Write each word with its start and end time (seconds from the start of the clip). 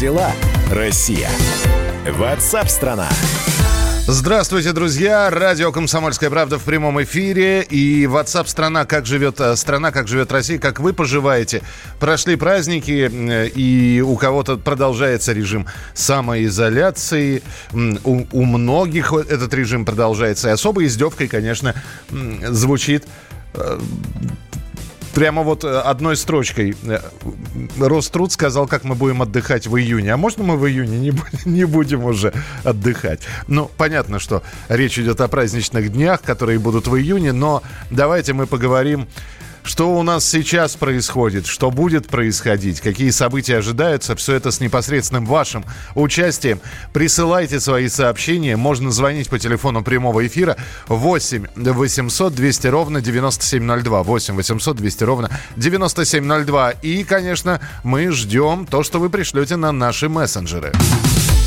дела, 0.00 0.32
Россия? 0.70 1.28
Ватсап-страна! 2.08 3.06
Здравствуйте, 4.06 4.72
друзья! 4.72 5.28
Радио 5.28 5.72
«Комсомольская 5.72 6.30
правда» 6.30 6.58
в 6.58 6.64
прямом 6.64 7.02
эфире. 7.02 7.62
И 7.62 8.04
WhatsApp 8.04 8.46
страна 8.48 8.86
как 8.86 9.04
живет 9.04 9.38
э, 9.40 9.54
страна, 9.56 9.92
как 9.92 10.08
живет 10.08 10.32
Россия, 10.32 10.58
как 10.58 10.80
вы 10.80 10.94
поживаете. 10.94 11.60
Прошли 11.98 12.36
праздники, 12.36 13.10
э, 13.12 13.48
и 13.48 14.00
у 14.00 14.16
кого-то 14.16 14.56
продолжается 14.56 15.34
режим 15.34 15.66
самоизоляции. 15.92 17.42
У, 17.72 18.24
у 18.32 18.44
многих 18.46 19.12
этот 19.12 19.52
режим 19.52 19.84
продолжается. 19.84 20.48
И 20.48 20.52
особой 20.52 20.86
издевкой, 20.86 21.28
конечно, 21.28 21.74
звучит 22.08 23.04
э, 23.52 23.78
прямо 25.14 25.42
вот 25.42 25.64
э, 25.64 25.80
одной 25.80 26.16
строчкой. 26.16 26.76
Э, 26.84 27.00
Роструд 27.78 28.32
сказал, 28.32 28.66
как 28.66 28.84
мы 28.84 28.94
будем 28.94 29.22
отдыхать 29.22 29.66
в 29.66 29.76
июне. 29.76 30.12
А 30.12 30.16
можно 30.16 30.44
мы 30.44 30.56
в 30.56 30.66
июне 30.66 30.98
не, 30.98 31.12
не 31.44 31.64
будем 31.64 32.04
уже 32.04 32.32
отдыхать? 32.64 33.20
Ну, 33.46 33.70
понятно, 33.76 34.18
что 34.18 34.42
речь 34.68 34.98
идет 34.98 35.20
о 35.20 35.28
праздничных 35.28 35.92
днях, 35.92 36.22
которые 36.22 36.58
будут 36.58 36.86
в 36.86 36.96
июне, 36.96 37.32
но 37.32 37.62
давайте 37.90 38.32
мы 38.32 38.46
поговорим 38.46 39.08
что 39.62 39.96
у 39.96 40.02
нас 40.02 40.24
сейчас 40.24 40.76
происходит, 40.76 41.46
что 41.46 41.70
будет 41.70 42.08
происходить, 42.08 42.80
какие 42.80 43.10
события 43.10 43.58
ожидаются, 43.58 44.16
все 44.16 44.34
это 44.34 44.50
с 44.50 44.60
непосредственным 44.60 45.26
вашим 45.26 45.64
участием. 45.94 46.60
Присылайте 46.92 47.60
свои 47.60 47.88
сообщения, 47.88 48.56
можно 48.56 48.90
звонить 48.90 49.28
по 49.28 49.38
телефону 49.38 49.82
прямого 49.82 50.26
эфира 50.26 50.56
8 50.88 51.46
800 51.56 52.34
200 52.34 52.66
ровно 52.68 53.00
9702. 53.00 54.02
8 54.02 54.34
800 54.34 54.76
200 54.76 55.04
ровно 55.04 55.30
9702. 55.56 56.70
И, 56.82 57.04
конечно, 57.04 57.60
мы 57.82 58.10
ждем 58.10 58.66
то, 58.66 58.82
что 58.82 58.98
вы 58.98 59.10
пришлете 59.10 59.56
на 59.56 59.72
наши 59.72 60.08
мессенджеры. 60.08 60.72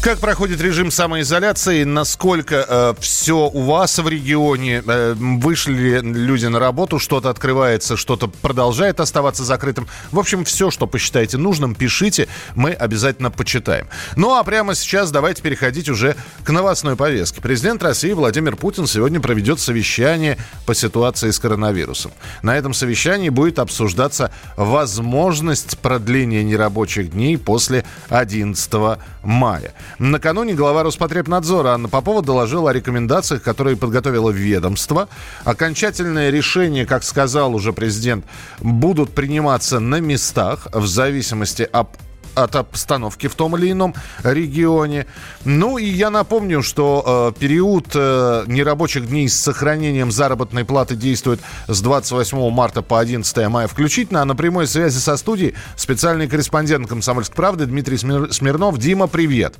Как 0.00 0.20
проходит 0.20 0.60
режим 0.60 0.92
самоизоляции? 0.92 1.82
Насколько 1.82 2.64
э, 2.68 2.94
все 3.00 3.50
у 3.52 3.62
вас 3.62 3.98
в 3.98 4.08
регионе? 4.08 4.80
Э, 4.86 5.14
вышли 5.18 5.72
ли 5.72 6.00
люди 6.00 6.46
на 6.46 6.60
работу? 6.60 7.00
Что-то 7.00 7.30
открывается, 7.30 7.96
что-то 7.96 8.28
продолжает 8.28 9.00
оставаться 9.00 9.42
закрытым. 9.42 9.88
В 10.12 10.20
общем, 10.20 10.44
все, 10.44 10.70
что 10.70 10.86
посчитаете 10.86 11.36
нужным, 11.36 11.74
пишите. 11.74 12.28
Мы 12.54 12.74
обязательно 12.74 13.32
почитаем. 13.32 13.88
Ну 14.14 14.36
а 14.36 14.44
прямо 14.44 14.76
сейчас 14.76 15.10
давайте 15.10 15.42
переходить 15.42 15.88
уже 15.88 16.14
к 16.44 16.50
новостной 16.50 16.94
повестке. 16.94 17.40
Президент 17.40 17.82
России 17.82 18.12
Владимир 18.12 18.54
Путин 18.54 18.86
сегодня 18.86 19.20
проведет 19.20 19.58
совещание 19.58 20.38
по 20.64 20.76
ситуации 20.76 21.32
с 21.32 21.40
коронавирусом. 21.40 22.12
На 22.42 22.56
этом 22.56 22.72
совещании 22.72 23.30
будет 23.30 23.58
обсуждаться 23.58 24.30
возможность 24.56 25.76
продления 25.80 26.44
нерабочих 26.44 27.10
дней 27.10 27.36
после 27.36 27.84
11 28.10 28.98
мая. 29.24 29.74
Накануне 29.98 30.54
глава 30.54 30.82
Роспотребнадзора 30.82 31.70
Анна 31.70 31.88
Попова 31.88 32.22
доложила 32.22 32.70
о 32.70 32.72
рекомендациях, 32.72 33.42
которые 33.42 33.76
подготовило 33.76 34.30
ведомство. 34.30 35.08
Окончательное 35.44 36.30
решение, 36.30 36.86
как 36.86 37.02
сказал 37.02 37.54
уже 37.54 37.72
президент, 37.72 38.24
будут 38.60 39.10
приниматься 39.10 39.80
на 39.80 40.00
местах 40.00 40.68
в 40.72 40.86
зависимости 40.86 41.68
от 41.70 41.98
от 42.42 42.56
обстановки 42.56 43.26
в 43.26 43.34
том 43.34 43.56
или 43.56 43.72
ином 43.72 43.94
регионе. 44.22 45.06
Ну 45.44 45.78
и 45.78 45.84
я 45.84 46.10
напомню, 46.10 46.62
что 46.62 47.32
э, 47.36 47.40
период 47.40 47.88
э, 47.94 48.44
нерабочих 48.46 49.08
дней 49.08 49.28
с 49.28 49.38
сохранением 49.38 50.12
заработной 50.12 50.64
платы 50.64 50.94
действует 50.94 51.40
с 51.66 51.80
28 51.80 52.50
марта 52.50 52.82
по 52.82 53.00
11 53.00 53.48
мая 53.48 53.66
включительно. 53.66 54.22
А 54.22 54.24
на 54.24 54.36
прямой 54.36 54.66
связи 54.66 54.98
со 54.98 55.16
студией 55.16 55.54
специальный 55.76 56.28
корреспондент 56.28 56.88
«Комсомольской 56.88 57.34
правды» 57.34 57.66
Дмитрий 57.66 57.96
Смирнов. 57.96 58.78
Дима, 58.78 59.08
привет. 59.08 59.56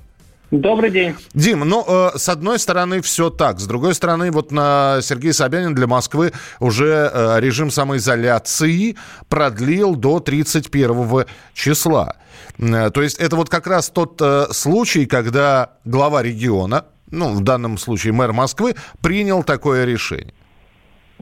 Добрый 0.50 0.90
день. 0.90 1.14
Дим, 1.34 1.60
ну, 1.60 1.84
э, 1.86 2.16
с 2.16 2.26
одной 2.30 2.58
стороны, 2.58 3.02
все 3.02 3.28
так. 3.28 3.58
С 3.58 3.66
другой 3.66 3.94
стороны, 3.94 4.30
вот 4.30 4.50
на 4.50 5.00
Сергей 5.02 5.34
Собянин 5.34 5.74
для 5.74 5.86
Москвы 5.86 6.32
уже 6.58 7.10
э, 7.12 7.40
режим 7.40 7.70
самоизоляции 7.70 8.96
продлил 9.28 9.94
до 9.94 10.20
31 10.20 11.26
числа. 11.52 12.16
Э, 12.58 12.88
то 12.88 13.02
есть 13.02 13.20
это 13.20 13.36
вот 13.36 13.50
как 13.50 13.66
раз 13.66 13.90
тот 13.90 14.18
э, 14.22 14.46
случай, 14.52 15.04
когда 15.04 15.72
глава 15.84 16.22
региона, 16.22 16.86
ну, 17.10 17.34
в 17.34 17.44
данном 17.44 17.76
случае 17.76 18.14
мэр 18.14 18.32
Москвы, 18.32 18.74
принял 19.02 19.42
такое 19.42 19.84
решение. 19.84 20.32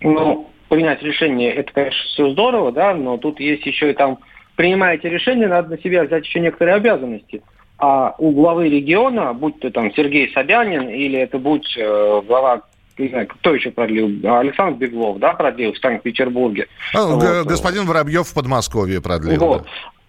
Ну, 0.03 0.49
принять 0.69 1.03
решение, 1.03 1.53
это, 1.53 1.73
конечно, 1.73 2.05
все 2.05 2.31
здорово, 2.31 2.71
да, 2.71 2.95
но 2.95 3.17
тут 3.17 3.41
есть 3.41 3.67
еще 3.67 3.91
и 3.91 3.95
там, 3.95 4.19
принимаете 4.55 5.09
решение, 5.09 5.49
надо 5.49 5.71
на 5.71 5.79
себя 5.79 6.05
взять 6.05 6.25
еще 6.25 6.39
некоторые 6.39 6.77
обязанности– 6.77 7.43
а 7.79 8.15
у 8.19 8.33
главы 8.33 8.69
региона, 8.69 9.33
будь 9.33 9.61
то 9.61 9.71
там 9.71 9.93
Сергей 9.95 10.33
Собянин 10.33 10.89
или 10.89 11.19
это 11.19 11.39
будь 11.39 11.77
э, 11.77 12.23
глава 12.27 12.63
не 12.99 13.09
знаю, 13.09 13.27
кто 13.27 13.55
еще 13.55 13.71
продлил? 13.71 14.09
Александр 14.39 14.79
Беглов, 14.79 15.19
да, 15.19 15.35
продлил 15.35 15.75
в 15.75 15.79
Санкт-Петербурге. 15.79 16.67
А, 16.95 17.05
вот. 17.07 17.47
Господин 17.47 17.85
Воробьев 17.85 18.27
в 18.27 18.35
Подмосковье 18.35 19.03
продлил. 19.03 19.39
Вот. 19.39 19.63
Да. 19.65 19.69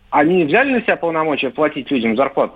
Они 0.10 0.46
взяли 0.46 0.72
на 0.72 0.82
себя 0.82 0.96
полномочия 0.96 1.50
платить 1.50 1.92
людям 1.92 2.16
зарплату? 2.16 2.56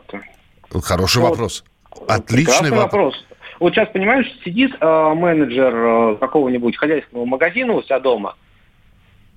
Хороший 0.83 1.21
вот. 1.21 1.31
вопрос. 1.31 1.65
Отличный 2.07 2.69
вопрос. 2.69 3.15
вопрос. 3.15 3.25
Вот 3.59 3.73
сейчас, 3.73 3.89
понимаешь, 3.89 4.25
сидит 4.43 4.71
э, 4.79 5.13
менеджер 5.13 5.75
э, 5.75 6.15
какого-нибудь 6.19 6.77
хозяйственного 6.77 7.25
магазина 7.25 7.73
у 7.73 7.83
себя 7.83 7.99
дома, 7.99 8.35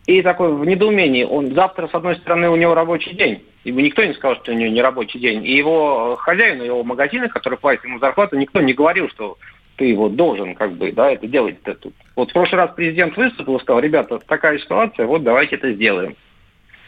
и 0.07 0.23
такой 0.23 0.53
в 0.53 0.65
недоумении. 0.65 1.25
Он 1.25 1.55
завтра, 1.55 1.89
с 1.89 1.95
одной 1.95 2.17
стороны, 2.17 2.51
у 2.51 2.57
него 2.57 2.75
рабочий 2.75 3.15
день. 3.15 3.43
Ему 3.65 3.81
никто 3.81 4.05
не 4.05 4.13
сказал, 4.13 4.37
что 4.37 4.53
у 4.53 4.55
него 4.55 4.71
не 4.71 4.83
рабочий 4.83 5.19
день. 5.19 5.45
И 5.45 5.57
его 5.57 6.17
хозяин, 6.17 6.63
его 6.63 6.85
магазина, 6.85 7.29
который 7.29 7.59
платит 7.59 7.85
ему 7.85 7.99
зарплату, 7.99 8.37
никто 8.37 8.61
не 8.61 8.75
говорил, 8.75 9.09
что 9.09 9.39
ты 9.77 9.87
его 9.87 10.09
должен 10.09 10.55
как 10.55 10.73
бы, 10.73 10.93
да, 10.93 11.11
это 11.11 11.27
делать. 11.27 11.57
-то 11.65 11.75
тут. 11.75 11.95
Вот 12.17 12.31
в 12.31 12.33
прошлый 12.33 12.61
раз 12.61 12.73
президент 12.77 13.17
выступил 13.17 13.57
и 13.57 13.61
сказал, 13.61 13.81
ребята, 13.81 14.19
такая 14.27 14.59
ситуация, 14.59 15.07
вот 15.07 15.23
давайте 15.23 15.57
это 15.57 15.73
сделаем. 15.73 16.15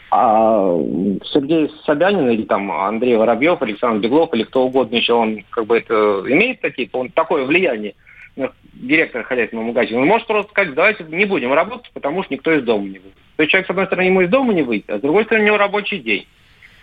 А 0.09 0.77
Сергей 1.33 1.69
Собянин 1.85 2.29
или 2.29 2.43
там 2.43 2.71
Андрей 2.71 3.17
Воробьев, 3.17 3.61
Александр 3.61 4.03
Беглов 4.03 4.33
или 4.33 4.43
кто 4.43 4.65
угодно 4.65 4.95
еще, 4.95 5.13
он 5.13 5.43
как 5.49 5.65
бы 5.65 5.79
это 5.79 6.23
имеет 6.27 6.61
такие, 6.61 6.87
он 6.93 7.09
такое 7.09 7.43
влияние 7.43 7.93
директор 8.81 9.23
хозяйственного 9.23 9.67
магазина, 9.67 10.01
он 10.01 10.07
может 10.07 10.27
просто 10.27 10.51
сказать, 10.51 10.73
давайте 10.73 11.03
не 11.03 11.25
будем 11.25 11.53
работать, 11.53 11.91
потому 11.93 12.23
что 12.23 12.33
никто 12.33 12.51
из 12.53 12.63
дома 12.63 12.83
не 12.83 12.99
выйдет. 12.99 13.17
То 13.35 13.43
есть 13.43 13.51
человек, 13.51 13.67
с 13.67 13.69
одной 13.69 13.85
стороны, 13.85 14.07
ему 14.07 14.21
из 14.21 14.29
дома 14.29 14.53
не 14.53 14.63
выйдет, 14.63 14.89
а 14.89 14.97
с 14.97 15.01
другой 15.01 15.25
стороны, 15.25 15.45
у 15.45 15.47
него 15.47 15.57
рабочий 15.57 15.99
день. 15.99 16.27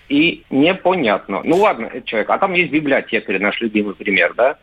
И 0.09 0.43
непонятно. 0.51 1.43
Ну 1.45 1.57
ладно, 1.57 1.87
это 1.87 2.07
человек, 2.07 2.31
а 2.31 2.39
там 2.39 2.53
есть 2.53 2.71
библиотекарь, 2.71 3.39
наш 3.39 3.61
любимый 3.61 3.95
пример, 3.95 4.35
да? 4.35 4.59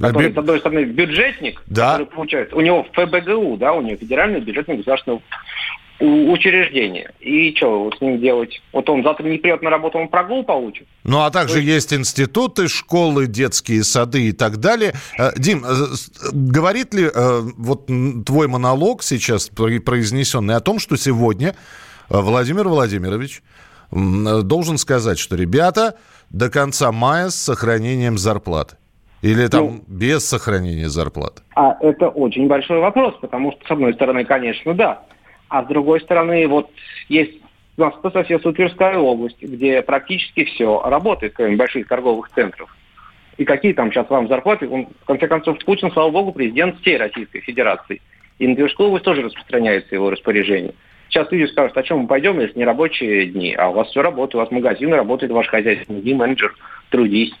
Который, 0.00 0.32
с 0.32 0.36
одной 0.36 0.58
стороны, 0.58 0.84
бюджетник, 0.84 1.62
да. 1.66 1.92
который 1.92 2.06
получает, 2.06 2.52
у 2.52 2.60
него 2.60 2.86
ФБГУ, 2.92 3.56
да, 3.56 3.72
у 3.72 3.82
него 3.82 3.96
федеральный 3.96 4.40
бюджетный 4.40 4.76
государственный 4.76 5.20
учреждение. 6.02 7.12
И 7.20 7.54
что 7.54 7.90
с 7.96 8.00
ним 8.00 8.20
делать? 8.20 8.60
Вот 8.72 8.88
он 8.90 9.02
завтра 9.02 9.28
не 9.28 9.38
придет 9.38 9.62
на 9.62 9.70
работу, 9.70 9.98
он 9.98 10.08
прогул 10.08 10.44
получит. 10.44 10.86
Ну, 11.04 11.20
а 11.20 11.30
также 11.30 11.58
есть... 11.58 11.92
есть 11.92 11.94
институты, 11.94 12.68
школы, 12.68 13.26
детские 13.26 13.84
сады 13.84 14.28
и 14.28 14.32
так 14.32 14.58
далее. 14.58 14.94
Э, 15.18 15.30
Дим, 15.36 15.64
э, 15.64 15.68
говорит 16.32 16.92
ли 16.94 17.04
э, 17.04 17.40
вот 17.56 17.86
твой 18.26 18.48
монолог 18.48 19.02
сейчас 19.02 19.48
произнесенный 19.48 20.56
о 20.56 20.60
том, 20.60 20.78
что 20.78 20.96
сегодня 20.96 21.54
Владимир 22.08 22.68
Владимирович 22.68 23.42
должен 23.90 24.78
сказать, 24.78 25.18
что, 25.18 25.36
ребята, 25.36 25.96
до 26.30 26.50
конца 26.50 26.90
мая 26.92 27.28
с 27.28 27.36
сохранением 27.36 28.18
зарплаты? 28.18 28.76
Или 29.20 29.46
там 29.46 29.64
ну, 29.64 29.80
без 29.86 30.28
сохранения 30.28 30.88
зарплаты? 30.88 31.42
А 31.54 31.76
это 31.80 32.08
очень 32.08 32.48
большой 32.48 32.80
вопрос, 32.80 33.14
потому 33.20 33.52
что, 33.52 33.64
с 33.66 33.70
одной 33.70 33.94
стороны, 33.94 34.24
конечно, 34.24 34.74
да. 34.74 35.02
А 35.52 35.64
с 35.64 35.66
другой 35.66 36.00
стороны, 36.00 36.48
вот 36.48 36.70
есть 37.10 37.38
у 37.76 37.82
нас 37.82 37.92
по 37.96 38.10
соседству 38.10 38.54
Тверская 38.54 38.96
область, 38.96 39.36
где 39.42 39.82
практически 39.82 40.44
все 40.44 40.80
работает, 40.82 41.34
кроме 41.34 41.56
больших 41.56 41.88
торговых 41.88 42.30
центров. 42.30 42.74
И 43.36 43.44
какие 43.44 43.74
там 43.74 43.92
сейчас 43.92 44.08
вам 44.08 44.28
зарплаты? 44.28 44.66
Он, 44.66 44.86
в 44.86 45.04
конце 45.04 45.28
концов, 45.28 45.58
Путин, 45.66 45.92
слава 45.92 46.10
богу, 46.10 46.32
президент 46.32 46.80
всей 46.80 46.96
Российской 46.96 47.40
Федерации. 47.40 48.00
И 48.38 48.48
на 48.48 48.56
Тверскую 48.56 48.86
область 48.86 49.04
тоже 49.04 49.20
распространяется 49.20 49.94
его 49.94 50.08
распоряжение. 50.08 50.72
Сейчас 51.10 51.30
люди 51.30 51.50
скажут, 51.50 51.76
о 51.76 51.82
чем 51.82 51.98
мы 51.98 52.06
пойдем, 52.06 52.40
если 52.40 52.58
не 52.58 52.64
рабочие 52.64 53.26
дни, 53.26 53.54
а 53.54 53.68
у 53.68 53.74
вас 53.74 53.88
все 53.88 54.00
работает, 54.00 54.36
у 54.36 54.38
вас 54.38 54.50
магазин 54.50 54.94
работает, 54.94 55.32
ваш 55.32 55.48
хозяйственный 55.48 56.14
менеджер, 56.14 56.54
трудись. 56.88 57.34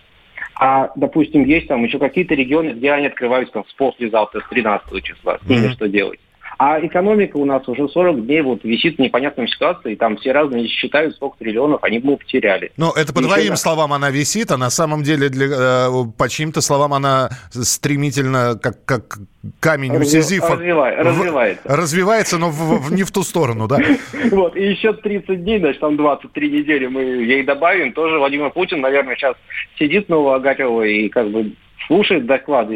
А, 0.56 0.90
допустим, 0.96 1.44
есть 1.44 1.68
там 1.68 1.82
еще 1.82 1.98
какие-то 1.98 2.34
регионы, 2.34 2.72
где 2.72 2.92
они 2.92 3.06
открываются 3.06 3.54
там, 3.54 3.64
с 3.66 3.72
послезавтра, 3.72 4.40
с 4.42 4.48
13 4.50 5.02
числа. 5.02 5.38
С 5.38 5.48
ними 5.48 5.68
mm-hmm. 5.68 5.72
что 5.72 5.88
делать? 5.88 6.20
А 6.58 6.84
экономика 6.84 7.36
у 7.36 7.44
нас 7.44 7.66
уже 7.68 7.88
40 7.88 8.26
дней 8.26 8.42
вот 8.42 8.64
висит 8.64 8.96
в 8.96 8.98
непонятной 8.98 9.48
ситуации, 9.48 9.92
и 9.92 9.96
там 9.96 10.16
все 10.16 10.32
разные 10.32 10.68
считают, 10.68 11.14
сколько 11.14 11.38
триллионов 11.38 11.82
они 11.82 12.00
мы 12.02 12.16
потеряли. 12.16 12.72
Но 12.76 12.92
это 12.94 13.12
по 13.12 13.20
и 13.20 13.24
твоим 13.24 13.56
словам 13.56 13.92
она 13.92 14.10
висит, 14.10 14.50
а 14.50 14.56
на 14.56 14.70
самом 14.70 15.02
деле 15.02 15.28
для, 15.28 15.46
э, 15.46 15.88
по 16.16 16.28
чьим-то 16.28 16.60
словам 16.60 16.94
она 16.94 17.30
стремительно, 17.50 18.58
как, 18.60 18.84
как 18.84 19.18
камень 19.60 19.96
у 19.96 20.04
Сизифа... 20.04 20.54
Развивай, 20.54 20.96
развивается. 20.96 21.62
Развивается, 21.64 22.38
но 22.38 22.50
в, 22.50 22.88
в, 22.88 22.92
не 22.92 23.02
в 23.02 23.10
ту 23.10 23.22
сторону, 23.22 23.66
да? 23.68 23.78
Вот, 24.30 24.56
и 24.56 24.70
еще 24.70 24.92
30 24.92 25.42
дней, 25.42 25.58
значит, 25.58 25.80
там 25.80 25.96
23 25.96 26.50
недели 26.50 26.86
мы 26.86 27.02
ей 27.02 27.42
добавим. 27.42 27.92
Тоже 27.92 28.18
Владимир 28.18 28.50
Путин, 28.50 28.80
наверное, 28.80 29.16
сейчас 29.16 29.36
сидит 29.78 30.06
снова 30.06 30.36
Огарева 30.36 30.82
и 30.82 31.08
как 31.08 31.30
бы 31.30 31.52
слушает 31.92 32.24
доклады 32.24 32.74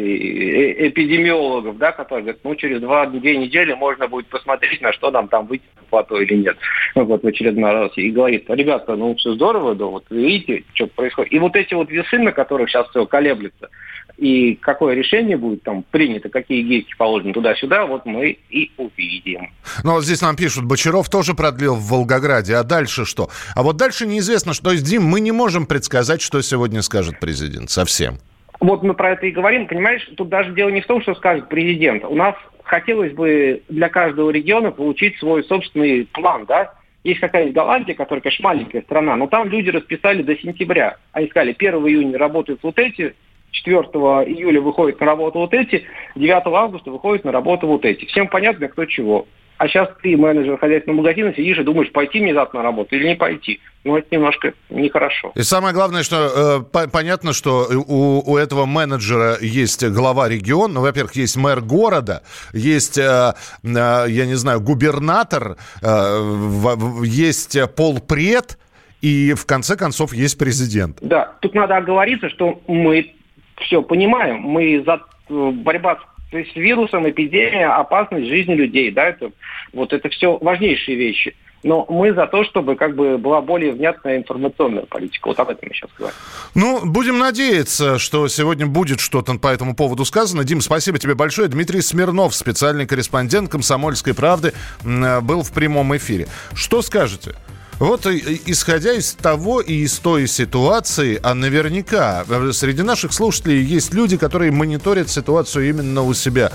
эпидемиологов, 0.89 1.79
да, 1.79 1.91
которые 1.91 2.23
говорят, 2.23 2.41
ну, 2.43 2.53
через 2.53 2.79
два-две 2.79 3.37
недели 3.37 3.73
можно 3.73 4.07
будет 4.07 4.27
посмотреть, 4.27 4.79
на 4.81 4.93
что 4.93 5.09
нам 5.09 5.27
там 5.27 5.47
выйти 5.47 5.63
плато 5.89 6.21
или 6.21 6.35
нет. 6.35 6.55
Вот 6.93 7.23
в 7.23 7.27
очередной 7.27 7.71
раз. 7.71 7.91
И 7.95 8.11
говорит, 8.11 8.45
ребята, 8.47 8.95
ну, 8.95 9.15
все 9.15 9.33
здорово, 9.33 9.73
да, 9.73 9.85
вот 9.85 10.03
видите, 10.11 10.63
что 10.73 10.85
происходит. 10.85 11.33
И 11.33 11.39
вот 11.39 11.55
эти 11.55 11.73
вот 11.73 11.89
весы, 11.89 12.19
на 12.19 12.31
которых 12.31 12.69
сейчас 12.69 12.87
все 12.89 13.07
колеблется, 13.07 13.69
и 14.17 14.53
какое 14.55 14.93
решение 14.93 15.37
будет 15.37 15.63
там 15.63 15.83
принято, 15.89 16.29
какие 16.29 16.61
гейки 16.61 16.95
положены 16.95 17.33
туда-сюда, 17.33 17.87
вот 17.87 18.05
мы 18.05 18.37
и 18.51 18.71
увидим. 18.77 19.49
Ну, 19.83 19.93
вот 19.93 20.03
здесь 20.03 20.21
нам 20.21 20.35
пишут, 20.35 20.65
Бочаров 20.65 21.09
тоже 21.09 21.33
продлил 21.33 21.73
в 21.73 21.89
Волгограде, 21.89 22.53
а 22.55 22.63
дальше 22.63 23.05
что? 23.05 23.29
А 23.55 23.63
вот 23.63 23.77
дальше 23.77 24.05
неизвестно, 24.05 24.53
что, 24.53 24.75
Дим, 24.75 25.03
мы 25.03 25.21
не 25.21 25.31
можем 25.31 25.65
предсказать, 25.65 26.21
что 26.21 26.39
сегодня 26.43 26.83
скажет 26.83 27.19
президент 27.19 27.71
совсем. 27.71 28.19
Вот 28.59 28.83
мы 28.83 28.93
про 28.93 29.11
это 29.11 29.25
и 29.27 29.31
говорим, 29.31 29.67
понимаешь, 29.67 30.07
тут 30.15 30.29
даже 30.29 30.53
дело 30.53 30.69
не 30.69 30.81
в 30.81 30.87
том, 30.87 31.01
что 31.01 31.13
скажет 31.15 31.47
президент. 31.49 32.03
У 32.03 32.15
нас 32.15 32.35
хотелось 32.63 33.13
бы 33.13 33.61
для 33.69 33.89
каждого 33.89 34.29
региона 34.29 34.71
получить 34.71 35.17
свой 35.17 35.43
собственный 35.43 36.07
план, 36.11 36.45
да? 36.45 36.73
Есть 37.03 37.19
какая-нибудь 37.21 37.55
Голландия, 37.55 37.93
которая, 37.93 38.21
конечно, 38.21 38.43
маленькая 38.43 38.81
страна, 38.81 39.15
но 39.15 39.27
там 39.27 39.47
люди 39.47 39.69
расписали 39.69 40.23
до 40.23 40.35
сентября. 40.35 40.97
Они 41.13 41.27
сказали, 41.27 41.55
1 41.57 41.73
июня 41.87 42.17
работают 42.17 42.61
вот 42.63 42.77
эти, 42.79 43.15
4 43.51 43.77
июля 43.77 44.59
выходят 44.59 44.99
на 44.99 45.05
работу 45.05 45.39
вот 45.39 45.53
эти, 45.53 45.85
9 46.15 46.41
августа 46.47 46.91
выходят 46.91 47.23
на 47.23 47.31
работу 47.31 47.67
вот 47.67 47.85
эти. 47.85 48.05
Всем 48.05 48.27
понятно, 48.27 48.67
кто 48.67 48.85
чего. 48.85 49.27
А 49.57 49.67
сейчас 49.67 49.89
ты, 50.03 50.15
менеджер 50.15 50.57
хозяйственного 50.57 51.01
магазина, 51.01 51.33
сидишь 51.33 51.57
и 51.57 51.63
думаешь, 51.63 51.91
пойти 51.91 52.21
мне 52.21 52.33
завтра 52.33 52.57
на 52.59 52.63
работу 52.63 52.95
или 52.95 53.07
не 53.07 53.15
пойти. 53.15 53.59
Ну, 53.83 53.97
это 53.97 54.07
немножко 54.11 54.53
нехорошо. 54.69 55.31
И 55.35 55.41
самое 55.41 55.73
главное, 55.73 56.03
что 56.03 56.59
э, 56.61 56.63
по- 56.71 56.87
понятно, 56.87 57.33
что 57.33 57.67
у, 57.87 58.31
у 58.31 58.37
этого 58.37 58.65
менеджера 58.65 59.37
есть 59.41 59.83
глава 59.87 60.29
региона. 60.29 60.75
Ну, 60.75 60.81
во-первых, 60.81 61.15
есть 61.15 61.37
мэр 61.37 61.61
города, 61.61 62.23
есть, 62.53 62.97
э, 62.97 63.33
э, 63.63 64.05
я 64.07 64.25
не 64.25 64.35
знаю, 64.35 64.61
губернатор, 64.61 65.57
э, 65.81 66.19
в, 66.21 67.03
есть 67.03 67.57
полпред, 67.75 68.59
и 69.01 69.33
в 69.33 69.45
конце 69.45 69.75
концов 69.75 70.13
есть 70.13 70.37
президент. 70.37 70.97
Да, 71.01 71.33
тут 71.39 71.55
надо 71.55 71.77
оговориться, 71.77 72.29
что 72.29 72.61
мы 72.67 73.13
все 73.61 73.81
понимаем. 73.81 74.37
Мы 74.41 74.83
за 74.85 74.99
э, 75.29 75.51
борьба 75.51 75.95
с 75.95 76.16
то 76.31 76.37
есть 76.37 76.55
вирусом, 76.55 77.09
эпидемия, 77.09 77.67
опасность 77.67 78.27
жизни 78.27 78.53
людей, 78.53 78.91
да, 78.91 79.05
это 79.07 79.31
вот 79.73 79.93
это 79.93 80.09
все 80.09 80.37
важнейшие 80.39 80.97
вещи. 80.97 81.35
Но 81.63 81.85
мы 81.89 82.13
за 82.13 82.27
то, 82.27 82.43
чтобы 82.43 82.75
как 82.75 82.95
бы 82.95 83.17
была 83.17 83.41
более 83.41 83.71
внятная 83.71 84.17
информационная 84.17 84.83
политика. 84.83 85.27
Вот 85.27 85.39
об 85.39 85.49
этом 85.49 85.67
мы 85.67 85.73
сейчас 85.73 85.89
говорим. 85.97 86.15
Ну, 86.53 86.85
будем 86.85 87.17
надеяться, 87.17 87.97
что 87.97 88.27
сегодня 88.27 88.67
будет 88.67 88.99
что-то 88.99 89.33
по 89.39 89.47
этому 89.47 89.75
поводу 89.75 90.05
сказано. 90.05 90.43
Дим, 90.43 90.61
спасибо 90.61 90.99
тебе 90.99 91.15
большое. 91.15 91.47
Dмитрий 91.47 91.81
Смирнов, 91.81 92.35
специальный 92.35 92.85
корреспондент 92.85 93.49
«Комсомольской 93.49 94.13
правды», 94.13 94.53
был 94.83 95.41
в 95.41 95.51
прямом 95.51 95.97
эфире. 95.97 96.27
Что 96.53 96.83
скажете? 96.83 97.33
Вот 97.79 98.07
исходя 98.07 98.93
из 98.93 99.13
того 99.13 99.61
и 99.61 99.73
из 99.83 99.99
той 99.99 100.27
ситуации, 100.27 101.19
а 101.21 101.35
наверняка 101.35 102.25
э, 102.27 102.51
среди 102.51 102.81
наших 102.81 103.13
слушателей 103.13 103.61
есть 103.61 103.93
люди, 103.93 104.17
которые 104.17 104.51
мониторят 104.51 105.09
ситуацию 105.09 105.69
именно 105.69 106.01
у 106.01 106.13
себя 106.15 106.51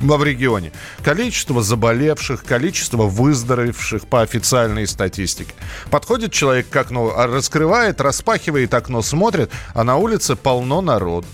в 0.00 0.22
регионе. 0.22 0.70
Количество 1.02 1.60
заболевших, 1.60 2.44
количество 2.44 3.04
выздоровевших 3.04 4.06
по 4.06 4.22
официальной 4.22 4.86
статистике. 4.86 5.52
Подходит 5.90 6.32
человек 6.32 6.68
к 6.68 6.76
окну, 6.76 7.12
а 7.16 7.26
раскрывает, 7.26 8.00
распахивает 8.00 8.74
окно, 8.74 9.02
смотрит, 9.02 9.50
а 9.74 9.82
на 9.82 9.96
улице 9.96 10.36
полно 10.36 10.80
народ. 10.80 11.24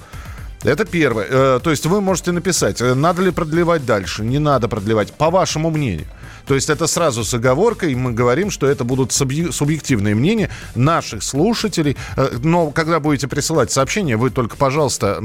Это 0.62 0.86
первое. 0.86 1.26
Э, 1.28 1.60
то 1.62 1.70
есть 1.70 1.84
вы 1.84 2.00
можете 2.00 2.32
написать, 2.32 2.80
э, 2.80 2.94
надо 2.94 3.20
ли 3.20 3.32
продлевать 3.32 3.84
дальше, 3.84 4.24
не 4.24 4.38
надо 4.38 4.66
продлевать, 4.68 5.12
по 5.12 5.30
вашему 5.30 5.68
мнению. 5.70 6.06
То 6.46 6.54
есть 6.54 6.70
это 6.70 6.86
сразу 6.86 7.24
с 7.24 7.34
оговоркой, 7.34 7.94
мы 7.94 8.12
говорим, 8.12 8.50
что 8.50 8.66
это 8.66 8.84
будут 8.84 9.12
субъективные 9.12 10.14
мнения 10.14 10.50
наших 10.74 11.22
слушателей. 11.22 11.96
Э, 12.16 12.38
но 12.42 12.70
когда 12.70 13.00
будете 13.00 13.28
присылать 13.28 13.70
сообщения, 13.70 14.16
вы 14.16 14.30
только, 14.30 14.56
пожалуйста, 14.56 15.16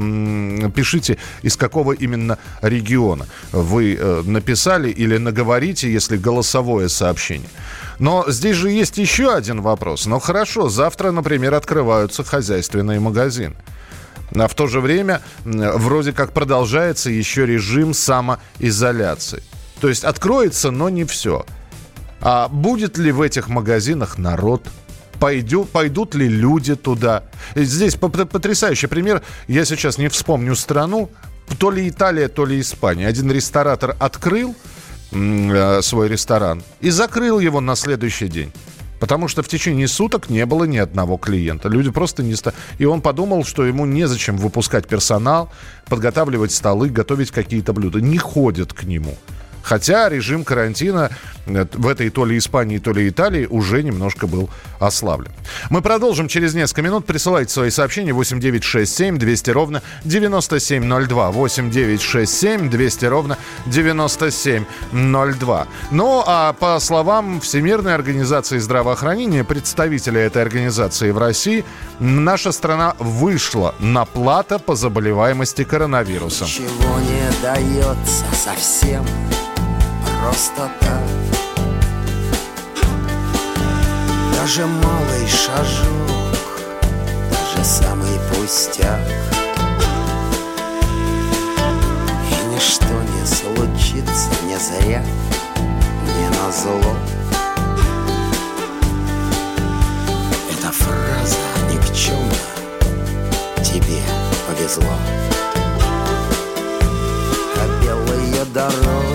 пишите, 0.74 1.18
из 1.42 1.56
какого 1.56 1.92
именно 1.92 2.38
региона 2.62 3.26
вы 3.52 3.96
э, 3.98 4.22
написали 4.24 4.90
или 4.90 5.16
наговорите, 5.18 5.92
если 5.92 6.16
голосовое 6.16 6.88
сообщение. 6.88 7.48
Но 7.98 8.24
здесь 8.28 8.56
же 8.56 8.70
есть 8.70 8.98
еще 8.98 9.34
один 9.34 9.62
вопрос. 9.62 10.06
Ну 10.06 10.18
хорошо, 10.18 10.68
завтра, 10.68 11.10
например, 11.10 11.54
открываются 11.54 12.24
хозяйственные 12.24 13.00
магазины. 13.00 13.54
А 14.34 14.48
в 14.48 14.54
то 14.54 14.66
же 14.66 14.80
время 14.80 15.22
вроде 15.44 16.12
как 16.12 16.32
продолжается 16.32 17.10
еще 17.10 17.46
режим 17.46 17.94
самоизоляции. 17.94 19.42
То 19.80 19.88
есть 19.88 20.04
откроется, 20.04 20.70
но 20.70 20.88
не 20.88 21.04
все. 21.04 21.44
А 22.20 22.48
будет 22.48 22.98
ли 22.98 23.12
в 23.12 23.20
этих 23.20 23.48
магазинах 23.48 24.18
народ? 24.18 24.66
Пойдю, 25.18 25.64
пойдут 25.64 26.14
ли 26.14 26.28
люди 26.28 26.74
туда? 26.74 27.24
Здесь 27.54 27.96
потрясающий 27.96 28.86
пример. 28.86 29.22
Я 29.48 29.64
сейчас 29.64 29.98
не 29.98 30.08
вспомню 30.08 30.54
страну. 30.56 31.10
То 31.58 31.70
ли 31.70 31.88
Италия, 31.88 32.28
то 32.28 32.44
ли 32.44 32.60
Испания. 32.60 33.06
Один 33.06 33.30
ресторатор 33.30 33.96
открыл 34.00 34.56
э, 35.12 35.80
свой 35.82 36.08
ресторан 36.08 36.62
и 36.80 36.90
закрыл 36.90 37.38
его 37.38 37.60
на 37.60 37.76
следующий 37.76 38.28
день. 38.28 38.52
Потому 38.98 39.28
что 39.28 39.42
в 39.42 39.48
течение 39.48 39.88
суток 39.88 40.30
не 40.30 40.44
было 40.46 40.64
ни 40.64 40.78
одного 40.78 41.18
клиента. 41.18 41.68
Люди 41.68 41.90
просто 41.90 42.22
не... 42.22 42.34
Ста... 42.34 42.52
И 42.78 42.84
он 42.84 43.02
подумал, 43.02 43.44
что 43.44 43.64
ему 43.64 43.84
незачем 43.86 44.36
выпускать 44.38 44.88
персонал, 44.88 45.50
подготавливать 45.86 46.52
столы, 46.52 46.88
готовить 46.88 47.30
какие-то 47.30 47.72
блюда. 47.72 48.00
Не 48.00 48.18
ходят 48.18 48.72
к 48.72 48.84
нему. 48.84 49.16
Хотя 49.66 50.08
режим 50.08 50.44
карантина 50.44 51.10
э, 51.46 51.66
в 51.72 51.88
этой 51.88 52.08
то 52.10 52.24
ли 52.24 52.38
Испании, 52.38 52.78
то 52.78 52.92
ли 52.92 53.08
Италии 53.08 53.46
уже 53.46 53.82
немножко 53.82 54.28
был 54.28 54.48
ослаблен. 54.78 55.32
Мы 55.70 55.82
продолжим 55.82 56.28
через 56.28 56.54
несколько 56.54 56.82
минут. 56.82 57.04
Присылайте 57.04 57.52
свои 57.52 57.70
сообщения 57.70 58.12
8967 58.12 59.18
200 59.18 59.50
ровно 59.50 59.82
9702. 60.04 61.32
8967 61.32 62.70
200 62.70 63.04
ровно 63.06 63.38
9702. 63.66 65.66
Ну, 65.90 66.22
а 66.24 66.52
по 66.52 66.78
словам 66.78 67.40
Всемирной 67.40 67.96
организации 67.96 68.58
здравоохранения, 68.58 69.42
представителя 69.42 70.20
этой 70.20 70.42
организации 70.42 71.10
в 71.10 71.18
России, 71.18 71.64
наша 71.98 72.52
страна 72.52 72.94
вышла 73.00 73.74
на 73.80 74.04
плата 74.04 74.60
по 74.60 74.76
заболеваемости 74.76 75.64
коронавирусом. 75.64 76.46
Ничего 76.46 77.00
не 77.00 77.42
дается 77.42 78.24
совсем 78.32 79.04
просто 80.20 80.70
так 80.80 81.02
Даже 84.46 84.66
малый 84.66 85.26
шажок, 85.26 86.60
даже 87.30 87.64
самый 87.64 88.18
пустяк. 88.30 89.00
И 92.30 92.54
ничто 92.54 92.86
не 92.86 93.26
случится 93.26 94.30
не 94.44 94.56
зря, 94.56 95.02
не 96.16 96.28
на 96.28 96.52
зло 96.52 96.96
Эта 100.50 100.70
фраза 100.70 101.36
никчемна, 101.68 102.30
тебе 103.64 104.00
повезло. 104.46 104.94
А 107.56 107.82
белые 107.82 108.44
дороги 108.54 109.05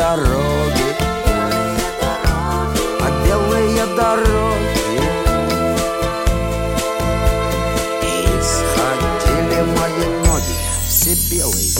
дороги. 0.00 0.96
А 3.02 3.08
белые 3.22 3.84
дороги 3.96 4.98
исходили 8.40 9.60
мои 9.76 10.06
ноги. 10.24 10.56
Все 10.88 11.14
белые 11.30 11.79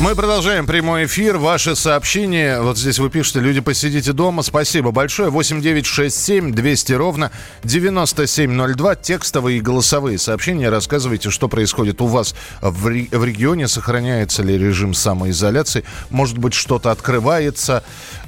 Мы 0.00 0.14
продолжаем 0.14 0.64
прямой 0.64 1.06
эфир. 1.06 1.38
Ваши 1.38 1.74
сообщения, 1.74 2.60
вот 2.60 2.78
здесь 2.78 3.00
вы 3.00 3.10
пишете, 3.10 3.40
люди, 3.40 3.58
посидите 3.58 4.12
дома. 4.12 4.42
Спасибо 4.42 4.92
большое. 4.92 5.28
8967 5.28 6.52
200 6.52 6.92
ровно 6.92 7.32
9702. 7.64 8.94
Текстовые 8.94 9.58
и 9.58 9.60
голосовые 9.60 10.18
сообщения. 10.18 10.68
Рассказывайте, 10.68 11.30
что 11.30 11.48
происходит 11.48 12.00
у 12.00 12.06
вас 12.06 12.36
в, 12.62 12.84
в 12.84 13.24
регионе. 13.24 13.66
Сохраняется 13.66 14.44
ли 14.44 14.56
режим 14.56 14.94
самоизоляции? 14.94 15.82
Может 16.10 16.38
быть, 16.38 16.54
что-то 16.54 16.92
открывается 16.92 17.82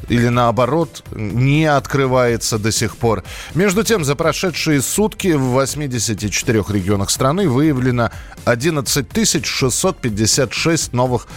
или 0.09 0.27
наоборот 0.27 1.05
не 1.13 1.67
открывается 1.67 2.59
до 2.59 2.73
сих 2.73 2.97
пор. 2.97 3.23
Между 3.55 3.85
тем, 3.85 4.05
за 4.05 4.17
прошедшие 4.17 4.83
сутки 4.83 5.29
в 5.35 5.53
84 5.53 6.65
регионах 6.69 7.11
страны 7.11 7.49
выявлено 7.49 8.11
11 8.45 9.47
656 9.47 10.93
новых 10.93 11.29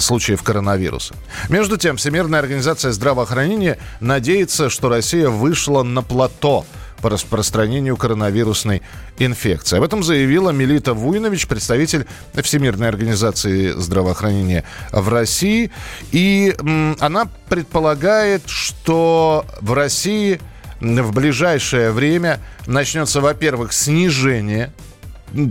случаев 0.00 0.42
коронавируса. 0.42 1.14
Между 1.48 1.76
тем, 1.76 1.96
Всемирная 1.96 2.40
организация 2.40 2.92
здравоохранения 2.92 3.78
надеется, 4.00 4.70
что 4.70 4.88
Россия 4.88 5.28
вышла 5.28 5.82
на 5.82 6.02
плато 6.02 6.64
по 7.02 7.10
распространению 7.10 7.96
коронавирусной 7.96 8.80
инфекции. 9.18 9.76
Об 9.76 9.82
этом 9.82 10.02
заявила 10.02 10.50
Мелита 10.50 10.94
Вуйнович, 10.94 11.48
представитель 11.48 12.06
Всемирной 12.40 12.88
организации 12.88 13.72
здравоохранения 13.72 14.64
в 14.92 15.08
России. 15.08 15.72
И 16.12 16.54
м, 16.60 16.96
она 17.00 17.26
предполагает, 17.48 18.42
что 18.46 19.44
в 19.60 19.72
России 19.72 20.40
в 20.80 21.12
ближайшее 21.12 21.90
время 21.90 22.40
начнется, 22.66 23.20
во-первых, 23.20 23.72
снижение 23.72 24.72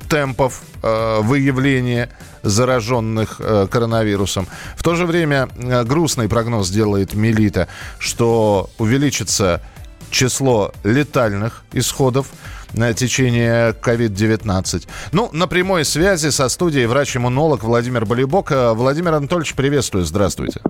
темпов 0.10 0.62
э, 0.84 1.20
выявления 1.22 2.10
зараженных 2.44 3.38
э, 3.40 3.68
коронавирусом. 3.70 4.48
В 4.76 4.84
то 4.84 4.96
же 4.96 5.06
время 5.06 5.50
э, 5.56 5.84
грустный 5.84 6.28
прогноз 6.28 6.70
делает 6.70 7.14
Мелита, 7.14 7.68
что 8.00 8.70
увеличится 8.78 9.62
число 10.10 10.74
летальных 10.84 11.64
исходов 11.72 12.28
на 12.74 12.94
течение 12.94 13.72
COVID-19. 13.72 14.88
Ну, 15.12 15.30
на 15.34 15.48
прямой 15.48 15.86
связи 15.86 16.30
со 16.30 16.50
студией 16.50 16.86
врач-иммунолог 16.86 17.64
Владимир 17.64 18.06
Болибок. 18.06 18.52
Э, 18.52 18.74
Владимир 18.74 19.16
Анатольевич, 19.16 19.54
приветствую, 19.56 20.06
здравствуйте. 20.06 20.62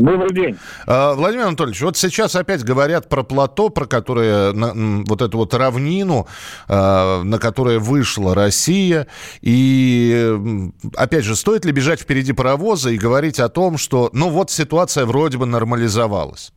Добрый 0.00 0.32
день. 0.32 0.56
Э, 0.86 1.14
Владимир 1.14 1.46
Анатольевич, 1.46 1.80
вот 1.82 1.96
сейчас 1.96 2.36
опять 2.36 2.64
говорят 2.64 3.08
про 3.08 3.22
плато, 3.22 3.68
про 3.68 3.86
которое, 3.86 4.52
вот 5.06 5.22
эту 5.22 5.38
вот 5.38 5.54
равнину, 5.54 6.26
э, 6.68 7.22
на 7.22 7.38
которое 7.38 7.78
вышла 7.78 8.34
Россия. 8.34 9.06
И, 9.42 10.32
опять 10.96 11.24
же, 11.24 11.36
стоит 11.36 11.64
ли 11.64 11.72
бежать 11.72 12.00
впереди 12.00 12.32
паровоза 12.32 12.90
и 12.90 12.98
говорить 12.98 13.40
о 13.40 13.48
том, 13.48 13.78
что, 13.78 14.10
ну 14.12 14.28
вот 14.30 14.50
ситуация 14.50 15.06
вроде 15.06 15.38
бы 15.38 15.46
нормализовалась? 15.46 16.52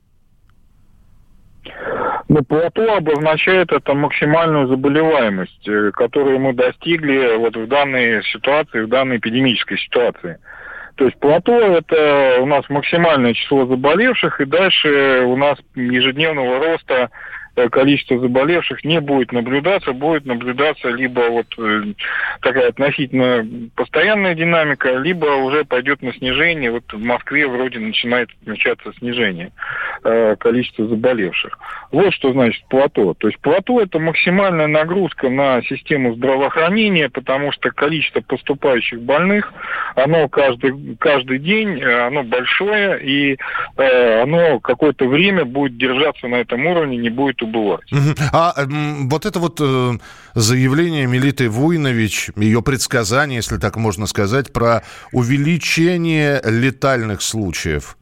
Ну, 2.30 2.44
плато 2.44 2.94
обозначает 2.94 3.72
это 3.72 3.94
максимальную 3.94 4.68
заболеваемость, 4.68 5.68
э, 5.68 5.92
которую 5.94 6.40
мы 6.40 6.54
достигли 6.54 7.38
вот 7.38 7.56
в 7.56 7.68
данной 7.68 8.22
ситуации, 8.26 8.82
в 8.82 8.90
данной 8.90 9.18
эпидемической 9.18 9.78
ситуации. 9.78 10.38
То 10.98 11.06
есть 11.06 11.20
плато 11.20 11.54
это 11.78 12.40
у 12.42 12.48
нас 12.48 12.68
максимальное 12.70 13.34
число 13.34 13.68
заболевших, 13.68 14.42
и 14.42 14.46
дальше 14.46 15.24
у 15.26 15.38
нас 15.38 15.60
ежедневного 15.76 16.60
роста 16.60 17.12
количество 17.72 18.20
заболевших 18.20 18.84
не 18.84 19.02
будет 19.02 19.32
наблюдаться, 19.32 19.94
будет 19.94 20.26
наблюдаться 20.26 20.90
либо 20.90 21.22
вот 21.30 21.48
э, 21.58 21.94
такая 22.42 22.70
относительно 22.70 23.46
постоянная 23.76 24.36
динамика, 24.36 24.96
либо 24.98 25.26
уже 25.26 25.66
пойдет 25.66 26.02
на 26.02 26.14
снижение. 26.14 26.72
Вот 26.72 26.84
в 26.92 27.04
Москве 27.04 27.48
вроде 27.48 27.80
начинает 27.80 28.30
отмечаться 28.42 28.94
снижение 29.00 29.52
э, 30.04 30.36
количества 30.40 30.88
заболевших. 30.88 31.58
Вот 31.92 32.14
что 32.14 32.32
значит 32.32 32.64
плато. 32.70 33.16
То 33.16 33.28
есть 33.28 33.40
плато 33.40 33.82
это 33.82 34.00
максимальная 34.00 34.68
нагрузка 34.68 35.30
на 35.30 35.62
систему 35.64 36.16
здравоохранения, 36.16 37.10
потому 37.10 37.52
что 37.52 37.72
количество 37.72 38.22
поступающих 38.22 39.02
больных, 39.02 39.52
оно 39.96 40.30
каждый, 40.30 40.96
каждый 41.00 41.40
день, 41.40 41.82
э, 41.82 42.06
оно 42.06 42.24
большое, 42.24 43.04
и 43.04 43.38
э, 43.78 44.22
оно 44.22 44.60
какое-то 44.60 45.08
время 45.08 45.46
будет 45.46 45.78
держаться 45.78 46.28
на 46.28 46.36
этом 46.36 46.66
уровне, 46.68 46.98
не 46.98 47.10
будет 47.10 47.42
убывать. 47.48 47.92
Мгм. 47.92 48.16
А 48.32 48.54
вот 48.68 49.26
это 49.26 49.40
вот 49.40 49.60
э, 49.62 49.98
заявление 50.36 51.08
Мелиты 51.08 51.50
Вуйнович, 51.50 52.32
ее 52.36 52.62
предсказание, 52.62 53.38
если 53.38 53.58
так 53.58 53.76
можно 53.78 54.08
сказать, 54.08 54.54
про 54.54 54.84
увеличение 55.12 56.42
летальных 56.44 57.22
случаев. 57.22 57.98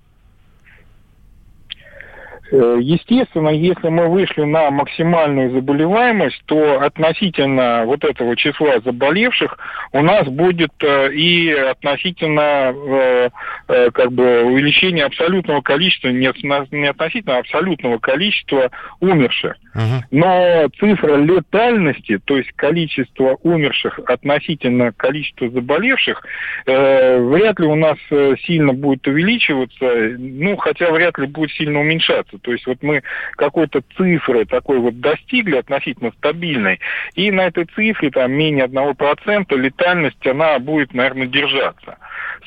Э, 2.51 2.77
Естественно, 2.79 3.49
если 3.49 3.89
мы 3.89 4.07
вышли 4.07 4.43
на 4.43 4.69
максимальную 4.69 5.51
заболеваемость, 5.51 6.41
то 6.45 6.81
относительно 6.81 7.83
вот 7.85 8.03
этого 8.03 8.35
числа 8.35 8.79
заболевших 8.83 9.57
у 9.93 10.01
нас 10.01 10.27
будет 10.27 10.71
э, 10.81 11.13
и 11.13 11.51
относительно 11.51 12.73
э, 12.75 13.29
как 13.67 14.11
бы 14.11 14.43
увеличение 14.43 15.05
абсолютного 15.05 15.61
количества, 15.61 16.09
не 16.09 16.27
отно- 16.27 16.67
не 16.71 16.87
относительно 16.87 17.37
а 17.37 17.39
абсолютного 17.39 17.97
количества 17.97 18.69
умерших. 18.99 19.55
Но 20.11 20.67
цифра 20.79 21.17
летальности, 21.17 22.19
то 22.23 22.37
есть 22.37 22.51
количество 22.53 23.37
умерших 23.43 23.99
относительно 24.05 24.91
количества 24.93 25.49
заболевших, 25.49 26.23
вряд 26.65 27.59
ли 27.59 27.65
у 27.65 27.75
нас 27.75 27.97
сильно 28.45 28.73
будет 28.73 29.05
увеличиваться, 29.07 30.15
ну, 30.17 30.55
хотя 30.57 30.91
вряд 30.91 31.17
ли 31.17 31.27
будет 31.27 31.51
сильно 31.51 31.79
уменьшаться. 31.81 32.34
То 32.39 32.51
есть 32.51 32.65
вот 32.67 32.77
мы 32.81 33.03
какой-то 33.35 33.81
цифры 33.97 34.45
такой 34.45 34.79
вот 34.79 34.99
достигли 34.99 35.57
относительно 35.57 36.11
стабильной, 36.17 36.79
и 37.15 37.31
на 37.31 37.47
этой 37.47 37.65
цифре 37.65 38.11
там 38.11 38.31
менее 38.31 38.65
1% 38.65 39.55
летальность, 39.57 40.25
она 40.27 40.59
будет, 40.59 40.93
наверное, 40.93 41.27
держаться. 41.27 41.97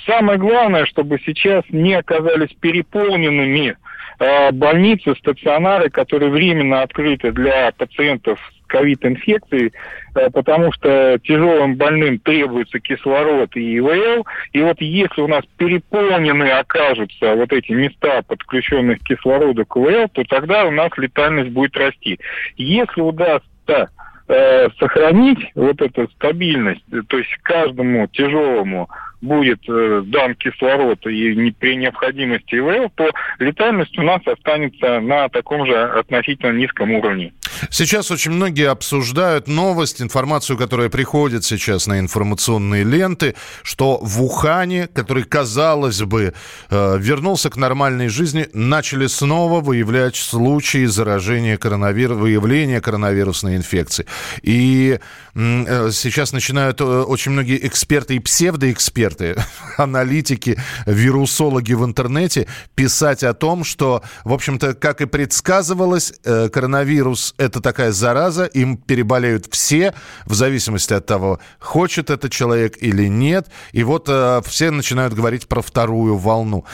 Самое 0.06 0.38
главное, 0.38 0.86
чтобы 0.86 1.18
сейчас 1.24 1.64
не 1.70 1.94
оказались 1.94 2.52
переполненными 2.60 3.76
э, 4.18 4.52
больницы, 4.52 5.14
стационары, 5.16 5.90
которые 5.90 6.30
временно 6.30 6.82
открыты 6.82 7.32
для 7.32 7.72
пациентов 7.72 8.38
с 8.68 8.70
ковид-инфекцией, 8.70 9.72
э, 10.14 10.30
потому 10.30 10.72
что 10.72 11.18
тяжелым 11.22 11.76
больным 11.76 12.18
требуется 12.18 12.78
кислород 12.80 13.56
и 13.56 13.78
ИВЛ. 13.78 14.26
И 14.52 14.60
вот 14.62 14.80
если 14.80 15.20
у 15.20 15.28
нас 15.28 15.44
переполнены 15.56 16.50
окажутся 16.50 17.34
вот 17.34 17.52
эти 17.52 17.72
места, 17.72 18.22
подключенных 18.22 19.00
к 19.00 19.04
кислороду 19.04 19.64
к 19.64 19.76
ИВЛ, 19.76 20.08
то 20.12 20.24
тогда 20.24 20.64
у 20.64 20.70
нас 20.70 20.90
летальность 20.96 21.50
будет 21.50 21.76
расти. 21.76 22.18
Если 22.56 23.00
удастся 23.00 23.90
э, 24.28 24.68
сохранить 24.78 25.50
вот 25.54 25.80
эту 25.80 26.08
стабильность, 26.10 26.84
то 27.08 27.18
есть 27.18 27.30
каждому 27.42 28.06
тяжелому 28.08 28.88
будет 29.20 29.60
э, 29.68 30.02
дан 30.06 30.34
кислород 30.34 31.04
и 31.06 31.34
не, 31.34 31.50
при 31.50 31.76
необходимости 31.76 32.56
ИВЛ, 32.56 32.90
то 32.94 33.10
летальность 33.38 33.98
у 33.98 34.02
нас 34.02 34.20
останется 34.26 35.00
на 35.00 35.28
таком 35.28 35.66
же 35.66 35.76
относительно 35.76 36.52
низком 36.52 36.92
уровне. 36.92 37.32
Сейчас 37.70 38.10
очень 38.10 38.32
многие 38.32 38.70
обсуждают 38.70 39.48
новость, 39.48 40.02
информацию, 40.02 40.56
которая 40.56 40.88
приходит 40.88 41.44
сейчас 41.44 41.86
на 41.86 41.98
информационные 41.98 42.84
ленты, 42.84 43.34
что 43.62 43.98
в 44.02 44.22
Ухане, 44.22 44.88
который, 44.88 45.24
казалось 45.24 46.02
бы, 46.02 46.34
э, 46.70 46.98
вернулся 46.98 47.50
к 47.50 47.56
нормальной 47.56 48.08
жизни, 48.08 48.48
начали 48.52 49.06
снова 49.06 49.60
выявлять 49.60 50.16
случаи 50.16 50.86
заражения 50.86 51.56
коронавирусом, 51.56 52.22
выявления 52.22 52.80
коронавирусной 52.80 53.56
инфекции. 53.56 54.06
И 54.42 54.98
э, 55.34 55.90
сейчас 55.92 56.32
начинают 56.32 56.80
э, 56.80 56.84
очень 56.84 57.32
многие 57.32 57.66
эксперты 57.66 58.16
и 58.16 58.18
псевдоэксперты, 58.18 59.36
аналитики, 59.76 60.58
вирусологи 60.86 61.74
в 61.74 61.84
интернете 61.84 62.46
писать 62.74 63.22
о 63.22 63.34
том, 63.34 63.64
что, 63.64 64.02
в 64.24 64.32
общем-то, 64.32 64.74
как 64.74 65.00
и 65.00 65.06
предсказывалось, 65.06 66.12
коронавирус– 66.52 67.34
это 67.48 67.60
такая 67.60 67.92
зараза, 67.92 68.44
им 68.44 68.76
переболеют 68.76 69.46
все, 69.50 69.92
в 70.26 70.34
зависимости 70.34 70.94
от 70.94 71.06
того, 71.06 71.38
хочет 71.58 72.10
это 72.10 72.28
человек 72.28 72.76
или 72.82 73.08
нет. 73.08 73.46
И 73.72 73.84
вот 73.84 74.08
э, 74.08 74.40
все 74.44 74.70
начинают 74.70 75.14
говорить 75.14 75.48
про 75.48 75.60
вторую 75.60 76.16
волну. 76.16 76.64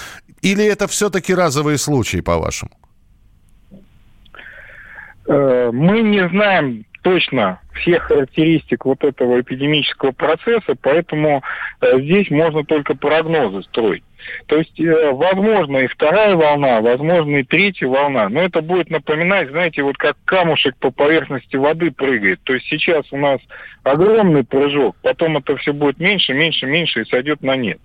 Или 0.42 0.64
это 0.64 0.86
все-таки 0.86 1.34
разовые 1.34 1.78
случаи, 1.78 2.20
по-вашему? 2.20 2.70
Э, 5.26 5.70
мы 5.72 6.02
не 6.02 6.28
знаем 6.28 6.84
точно 7.04 7.60
всех 7.74 8.04
характеристик 8.04 8.86
вот 8.86 9.04
этого 9.04 9.40
эпидемического 9.40 10.12
процесса, 10.12 10.74
поэтому 10.80 11.42
э, 11.80 12.00
здесь 12.00 12.30
можно 12.30 12.64
только 12.64 12.96
прогнозы 12.96 13.62
строить. 13.64 14.02
То 14.46 14.56
есть, 14.56 14.80
э, 14.80 15.10
возможно, 15.12 15.78
и 15.78 15.86
вторая 15.86 16.34
волна, 16.34 16.80
возможно, 16.80 17.36
и 17.36 17.44
третья 17.44 17.88
волна, 17.88 18.30
но 18.30 18.40
это 18.40 18.62
будет 18.62 18.88
напоминать, 18.88 19.50
знаете, 19.50 19.82
вот 19.82 19.98
как 19.98 20.16
камушек 20.24 20.76
по 20.78 20.90
поверхности 20.90 21.56
воды 21.56 21.90
прыгает. 21.90 22.40
То 22.44 22.54
есть 22.54 22.66
сейчас 22.68 23.04
у 23.12 23.18
нас 23.18 23.38
огромный 23.82 24.42
прыжок, 24.42 24.96
потом 25.02 25.36
это 25.36 25.56
все 25.58 25.74
будет 25.74 25.98
меньше, 25.98 26.32
меньше, 26.32 26.64
меньше 26.64 27.02
и 27.02 27.10
сойдет 27.10 27.42
на 27.42 27.54
нет. 27.54 27.78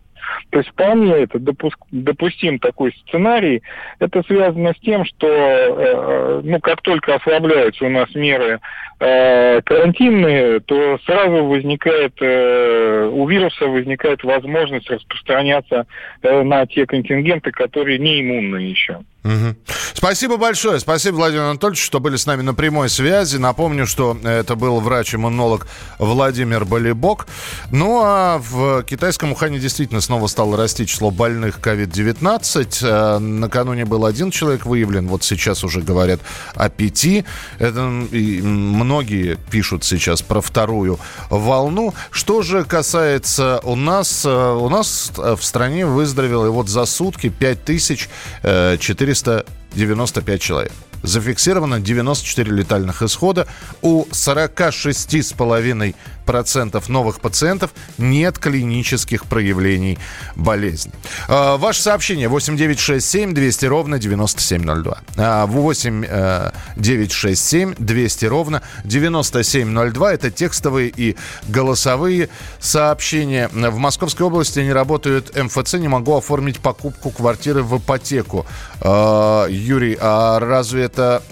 То 0.50 0.60
есть 0.60 0.70
вполне 0.70 1.14
это 1.14 1.40
допуск, 1.40 1.78
допустим 1.92 2.60
такой 2.60 2.94
сценарий. 3.06 3.62
Это 4.00 4.24
связано 4.24 4.74
с 4.74 4.80
тем, 4.80 5.06
что 5.06 5.28
э, 5.28 6.42
ну, 6.44 6.60
как 6.60 6.82
только 6.82 7.16
ослабляются 7.16 7.86
у 7.86 7.90
нас 7.90 8.14
меры 8.16 8.60
э, 9.00 9.62
карантинные, 9.62 10.60
то 10.62 10.98
сразу 11.06 11.46
возникает, 11.46 12.14
э, 12.22 13.10
у 13.12 13.28
вируса 13.28 13.66
возникает 13.66 14.24
возможность 14.24 14.90
распространяться 14.90 15.86
э, 16.22 16.44
на 16.44 16.66
те 16.66 16.86
контингенты, 16.86 17.52
которые 17.52 18.00
не 18.00 18.22
иммунны 18.22 18.58
еще. 18.58 19.00
Угу. 19.24 19.56
Спасибо 19.94 20.38
большое. 20.38 20.80
Спасибо, 20.80 21.18
Владимир 21.18 21.44
Анатольевич, 21.44 21.84
что 21.84 22.00
были 22.00 22.16
с 22.16 22.26
нами 22.26 22.42
на 22.42 22.54
прямой 22.54 22.88
связи. 22.90 23.36
Напомню, 23.36 23.86
что 23.86 24.18
это 24.24 24.56
был 24.56 24.80
врач-иммунолог 24.80 25.68
Владимир 25.98 26.64
Болибок. 26.64 27.28
Ну, 27.70 28.00
а 28.02 28.40
в 28.40 28.84
китайском 28.84 29.34
Ухане 29.34 29.60
действительно 29.60 30.00
снова 30.00 30.28
стало 30.28 30.56
расти 30.56 30.88
число 30.88 31.12
больных 31.12 31.60
COVID-19. 31.60 32.78
Э, 32.82 33.18
накануне 33.20 33.84
был 33.84 34.06
один 34.06 34.32
человек 34.32 34.66
выявлен, 34.66 35.10
вот 35.10 35.26
сейчас 35.26 35.66
уже 35.66 35.82
говорят 35.82 36.22
о 36.56 36.70
пяти. 36.70 37.26
Это 37.58 37.82
многие 37.82 39.36
пишут 39.52 39.84
сейчас 39.84 40.22
про 40.22 40.40
вторую 40.40 40.98
волну. 41.30 41.94
Что 42.10 42.42
же 42.42 42.64
касается 42.64 43.60
у 43.64 43.76
нас, 43.76 44.24
э, 44.26 44.30
у 44.30 44.70
нас 44.70 45.12
в 45.18 45.42
стране 45.42 45.86
выздоровело 45.86 46.46
и 46.46 46.50
вот 46.50 46.70
за 46.70 46.86
сутки 46.86 47.28
5400 47.28 49.09
495 49.14 50.42
человек. 50.42 50.72
Зафиксировано 51.02 51.80
94 51.80 52.52
летальных 52.52 53.02
исхода. 53.02 53.48
У 53.82 54.04
46,5 54.06 55.96
процентов 56.30 56.90
новых 56.90 57.22
пациентов 57.22 57.72
нет 57.98 58.38
клинических 58.38 59.26
проявлений 59.26 59.98
болезни. 60.36 60.92
А, 61.28 61.58
ваше 61.58 61.82
сообщение 61.82 62.28
8967 62.28 63.34
200 63.34 63.66
ровно 63.66 63.98
9702. 63.98 65.00
8967 65.48 67.74
200 67.80 68.26
ровно 68.26 68.62
9702. 68.84 70.14
Это 70.14 70.30
текстовые 70.30 70.94
и 70.96 71.18
голосовые 71.48 72.30
сообщения. 72.60 73.50
В 73.52 73.80
Московской 73.80 74.28
области 74.28 74.60
не 74.60 74.72
работают 74.72 75.36
МФЦ. 75.36 75.74
Не 75.80 75.88
могу 75.88 76.16
оформить 76.16 76.60
покупку 76.60 77.10
квартиры 77.10 77.64
в 77.64 77.80
ипотеку. 77.80 78.46
А, 78.82 79.48
Юрий, 79.48 79.98
а 80.00 80.40
разве 80.40 80.84
это 80.84 81.24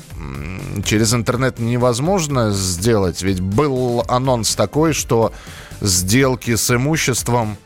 через 0.83 1.13
интернет 1.13 1.59
невозможно 1.59 2.51
сделать? 2.51 3.21
Ведь 3.21 3.39
был 3.41 4.03
анонс 4.07 4.55
такой, 4.55 4.93
что 4.93 5.33
сделки 5.81 6.55
с 6.55 6.75
имуществом 6.75 7.57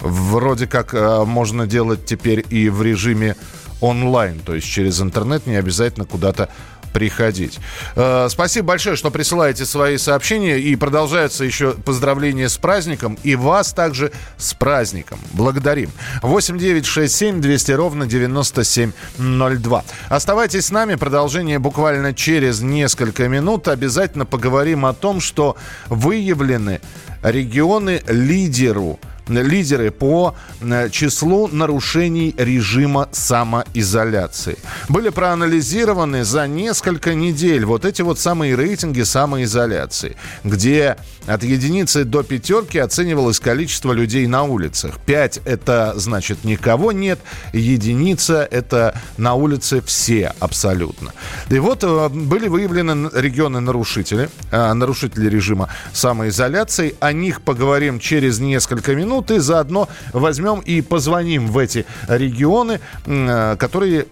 вроде 0.00 0.66
как 0.66 0.94
э, 0.94 1.24
можно 1.24 1.66
делать 1.66 2.04
теперь 2.06 2.44
и 2.50 2.68
в 2.68 2.82
режиме 2.82 3.36
онлайн, 3.80 4.40
то 4.40 4.54
есть 4.54 4.66
через 4.66 5.00
интернет 5.00 5.46
не 5.46 5.56
обязательно 5.56 6.06
куда-то 6.06 6.48
приходить. 6.92 7.58
Э, 7.96 8.28
спасибо 8.30 8.68
большое, 8.68 8.96
что 8.96 9.10
присылаете 9.10 9.64
свои 9.64 9.98
сообщения. 9.98 10.58
И 10.58 10.76
продолжаются 10.76 11.44
еще 11.44 11.72
поздравления 11.72 12.48
с 12.48 12.56
праздником. 12.56 13.18
И 13.22 13.34
вас 13.34 13.72
также 13.72 14.12
с 14.36 14.54
праздником. 14.54 15.18
Благодарим. 15.32 15.90
8 16.22 16.58
9 16.58 16.86
6 16.86 17.14
7 17.14 17.40
200 17.40 17.72
ровно 17.72 18.06
9702. 18.06 19.84
Оставайтесь 20.08 20.66
с 20.66 20.70
нами. 20.70 20.94
Продолжение 20.94 21.58
буквально 21.58 22.14
через 22.14 22.60
несколько 22.60 23.28
минут. 23.28 23.68
Обязательно 23.68 24.26
поговорим 24.26 24.86
о 24.86 24.92
том, 24.92 25.20
что 25.20 25.56
выявлены 25.88 26.80
регионы 27.22 28.02
лидеру 28.08 28.98
лидеры 29.28 29.90
по 29.90 30.34
э, 30.60 30.90
числу 30.90 31.48
нарушений 31.48 32.34
режима 32.36 33.08
самоизоляции. 33.12 34.56
Были 34.88 35.10
проанализированы 35.10 36.24
за 36.24 36.46
несколько 36.46 37.14
недель 37.14 37.64
вот 37.64 37.84
эти 37.84 38.02
вот 38.02 38.18
самые 38.18 38.54
рейтинги 38.54 39.02
самоизоляции, 39.02 40.16
где 40.44 40.96
от 41.26 41.44
единицы 41.44 42.04
до 42.04 42.22
пятерки 42.22 42.78
оценивалось 42.78 43.38
количество 43.38 43.92
людей 43.92 44.26
на 44.26 44.42
улицах. 44.42 44.98
Пять– 45.06 45.40
это 45.44 45.94
значит 45.96 46.44
никого 46.44 46.92
нет, 46.92 47.20
единица– 47.52 48.46
это 48.50 49.00
на 49.16 49.34
улице 49.34 49.82
все 49.82 50.32
абсолютно. 50.40 51.12
И 51.48 51.58
вот 51.58 51.84
э, 51.84 52.08
были 52.08 52.48
выявлены 52.48 53.10
регионы-нарушители, 53.12 54.28
э, 54.50 54.72
нарушители 54.72 55.28
режима 55.28 55.68
самоизоляции. 55.92 56.94
О 57.00 57.12
них 57.12 57.42
поговорим 57.42 58.00
через 58.00 58.38
несколько 58.38 58.94
минут 58.94 59.11
минут 59.12 59.30
и 59.30 59.38
заодно 59.38 59.88
возьмем 60.12 60.60
и 60.60 60.80
позвоним 60.80 61.48
в 61.48 61.58
эти 61.58 61.84
регионы, 62.08 62.80
э, 63.04 63.56
которые, 63.58 64.06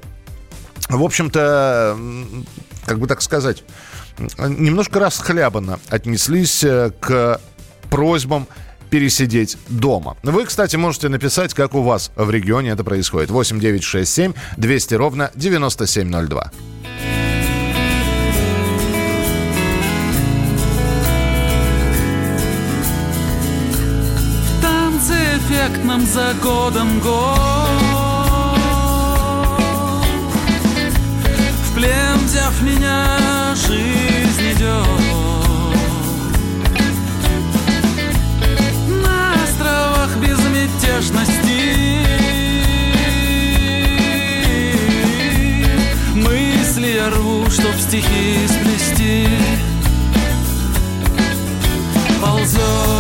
в 0.89 1.03
общем-то, 1.03 1.97
как 2.85 2.99
бы 2.99 3.07
так 3.07 3.23
сказать, 3.23 3.65
немножко 4.39 5.01
расхлябанно 5.01 5.81
отнеслись 5.89 6.63
э, 6.65 6.91
к 7.01 7.41
просьбам 7.89 8.47
пересидеть 8.91 9.57
дома. 9.69 10.17
Вы, 10.23 10.45
кстати, 10.45 10.77
можете 10.77 11.09
написать, 11.09 11.55
как 11.55 11.75
у 11.75 11.83
вас 11.83 12.11
в 12.17 12.31
регионе 12.31 12.71
это 12.71 12.85
происходит. 12.85 13.31
8 13.31 13.61
9 13.61 13.83
6 13.83 14.13
7 14.13 14.33
200 14.57 14.95
ровно 14.95 15.31
9702. 15.35 16.51
Эффектным 25.61 26.07
за 26.07 26.33
годом 26.43 27.01
год. 27.01 27.39
В 31.65 31.75
плен 31.75 32.19
взяв 32.25 32.63
меня, 32.63 33.55
жизнь 33.55 34.53
идет. 34.53 34.87
На 39.05 39.35
островах 39.35 40.17
безмятежности. 40.17 41.99
Мысли 46.15 46.95
я 46.97 47.11
рву, 47.11 47.51
чтоб 47.51 47.75
стихи 47.77 48.49
сплести. 48.49 49.29
Ползет 52.21 53.00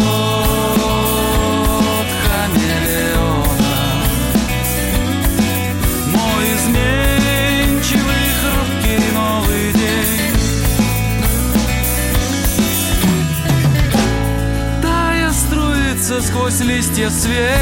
сквозь 16.30 16.60
листья 16.60 17.10
свет. 17.10 17.58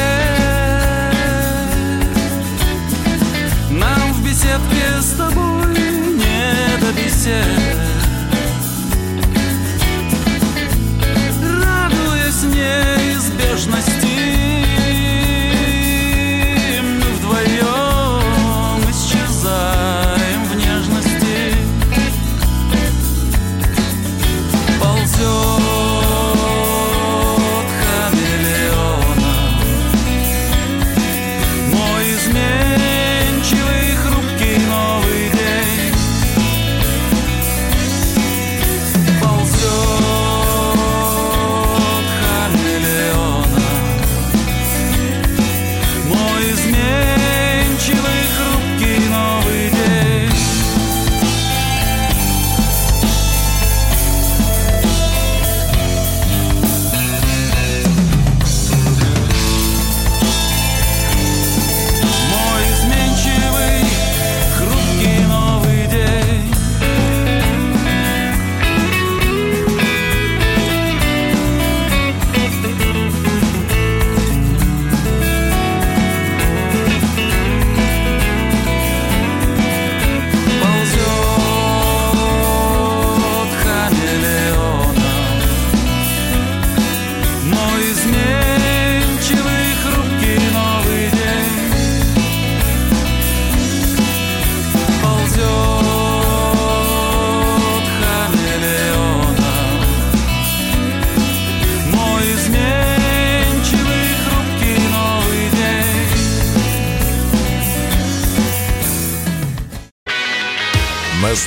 Нам 3.70 4.12
в 4.12 4.24
беседке 4.24 5.00
с 5.00 5.12
тобой 5.16 5.74
не 5.74 6.81
до 6.81 6.92
бесед 6.92 7.88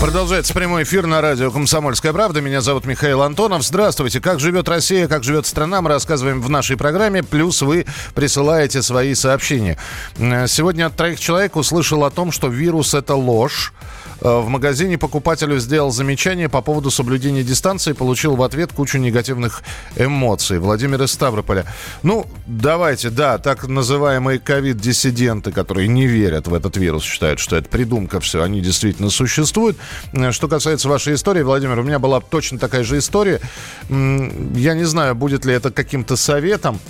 Продолжается 0.00 0.52
прямой 0.52 0.82
эфир 0.82 1.06
на 1.06 1.22
радио 1.22 1.50
«Комсомольская 1.50 2.12
правда». 2.12 2.42
Меня 2.42 2.60
зовут 2.60 2.84
Михаил 2.84 3.22
Антонов. 3.22 3.64
Здравствуйте. 3.64 4.20
Как 4.20 4.40
живет 4.40 4.68
Россия, 4.68 5.08
как 5.08 5.24
живет 5.24 5.46
страна, 5.46 5.80
мы 5.80 5.88
рассказываем 5.88 6.42
в 6.42 6.50
нашей 6.50 6.76
программе. 6.76 7.22
Плюс 7.22 7.62
вы 7.62 7.86
присылаете 8.14 8.82
свои 8.82 9.14
сообщения. 9.14 9.78
Э, 10.18 10.46
сегодня 10.48 10.86
от 10.86 10.96
троих 10.96 11.18
человек 11.18 11.56
услышал 11.56 12.04
о 12.04 12.10
том, 12.10 12.30
что 12.30 12.48
вирус– 12.48 12.92
это 12.94 13.14
ложь. 13.14 13.72
Э, 14.20 14.40
в 14.40 14.48
магазине 14.48 14.98
покупателю 14.98 15.58
сделал 15.58 15.90
замечание 15.90 16.48
по 16.48 16.62
поводу 16.62 16.90
соблюдения 16.90 17.42
дистанции 17.42 17.90
и 17.90 17.94
получил 17.94 18.36
в 18.36 18.42
ответ 18.42 18.72
кучу 18.72 18.98
негативных 18.98 19.62
эмоций. 19.96 20.58
Владимир 20.58 21.02
из 21.02 21.12
Ставрополя. 21.12 21.66
Ну, 22.02 22.26
давайте, 22.46 23.10
да, 23.10 23.38
так 23.38 23.66
называемые 23.68 24.38
ковид-диссиденты, 24.38 25.52
которые 25.52 25.88
не 25.88 26.06
верят 26.06 26.48
в 26.48 26.54
этот 26.54 26.76
вирус, 26.76 27.02
считают, 27.02 27.40
что 27.40 27.56
это 27.56 27.68
придумка 27.68 28.20
все, 28.20 28.42
они 28.42 28.60
действительно 28.60 29.10
существуют. 29.10 29.76
Э, 30.12 30.32
что 30.32 30.48
касается 30.48 30.88
вашей 30.88 31.14
истории, 31.14 31.42
Владимир, 31.42 31.78
у 31.78 31.82
меня 31.82 31.98
была 31.98 32.20
точно 32.20 32.58
такая 32.58 32.84
же 32.84 32.98
история. 32.98 33.40
Я 33.88 34.74
не 34.74 34.84
знаю, 34.84 35.14
будет 35.14 35.44
ли 35.44 35.52
это 35.52 35.70
каким-то 35.70 36.16
советом 36.16 36.80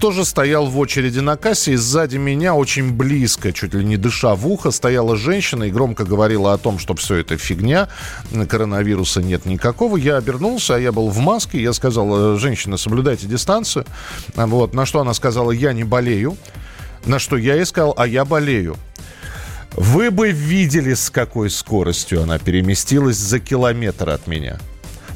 тоже 0.00 0.24
стоял 0.24 0.66
в 0.66 0.78
очереди 0.78 1.20
на 1.20 1.36
кассе, 1.36 1.72
и 1.72 1.76
сзади 1.76 2.16
меня 2.16 2.54
очень 2.54 2.92
близко, 2.92 3.52
чуть 3.52 3.74
ли 3.74 3.84
не 3.84 3.96
дыша 3.96 4.34
в 4.34 4.46
ухо, 4.48 4.70
стояла 4.70 5.16
женщина 5.16 5.64
и 5.64 5.70
громко 5.70 6.04
говорила 6.04 6.52
о 6.52 6.58
том, 6.58 6.78
что 6.78 6.94
все 6.94 7.16
это 7.16 7.36
фигня, 7.36 7.88
коронавируса 8.48 9.22
нет 9.22 9.46
никакого. 9.46 9.96
Я 9.96 10.16
обернулся, 10.16 10.74
а 10.74 10.78
я 10.78 10.90
был 10.90 11.10
в 11.10 11.18
маске, 11.18 11.62
я 11.62 11.72
сказал, 11.72 12.34
«Э, 12.34 12.38
женщина, 12.38 12.76
соблюдайте 12.76 13.26
дистанцию. 13.26 13.86
Вот, 14.34 14.74
на 14.74 14.84
что 14.84 15.00
она 15.00 15.14
сказала, 15.14 15.52
я 15.52 15.72
не 15.72 15.84
болею. 15.84 16.36
На 17.04 17.20
что 17.20 17.36
я 17.36 17.54
ей 17.54 17.66
сказал, 17.66 17.94
а 17.96 18.06
я 18.06 18.24
болею. 18.24 18.76
Вы 19.72 20.10
бы 20.10 20.30
видели, 20.30 20.94
с 20.94 21.10
какой 21.10 21.50
скоростью 21.50 22.22
она 22.22 22.38
переместилась 22.38 23.16
за 23.16 23.38
километр 23.38 24.10
от 24.10 24.26
меня. 24.26 24.58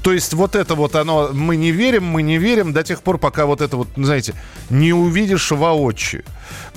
То 0.02 0.12
есть 0.12 0.32
вот 0.32 0.56
это 0.56 0.74
вот 0.74 0.96
оно, 0.96 1.30
мы 1.32 1.56
не 1.56 1.72
верим, 1.72 2.04
мы 2.04 2.22
не 2.22 2.38
верим 2.38 2.72
до 2.72 2.82
тех 2.82 3.02
пор, 3.02 3.18
пока 3.18 3.46
вот 3.46 3.60
это 3.60 3.76
вот, 3.76 3.88
знаете, 3.96 4.34
не 4.70 4.92
увидишь 4.92 5.50
воочию. 5.50 6.24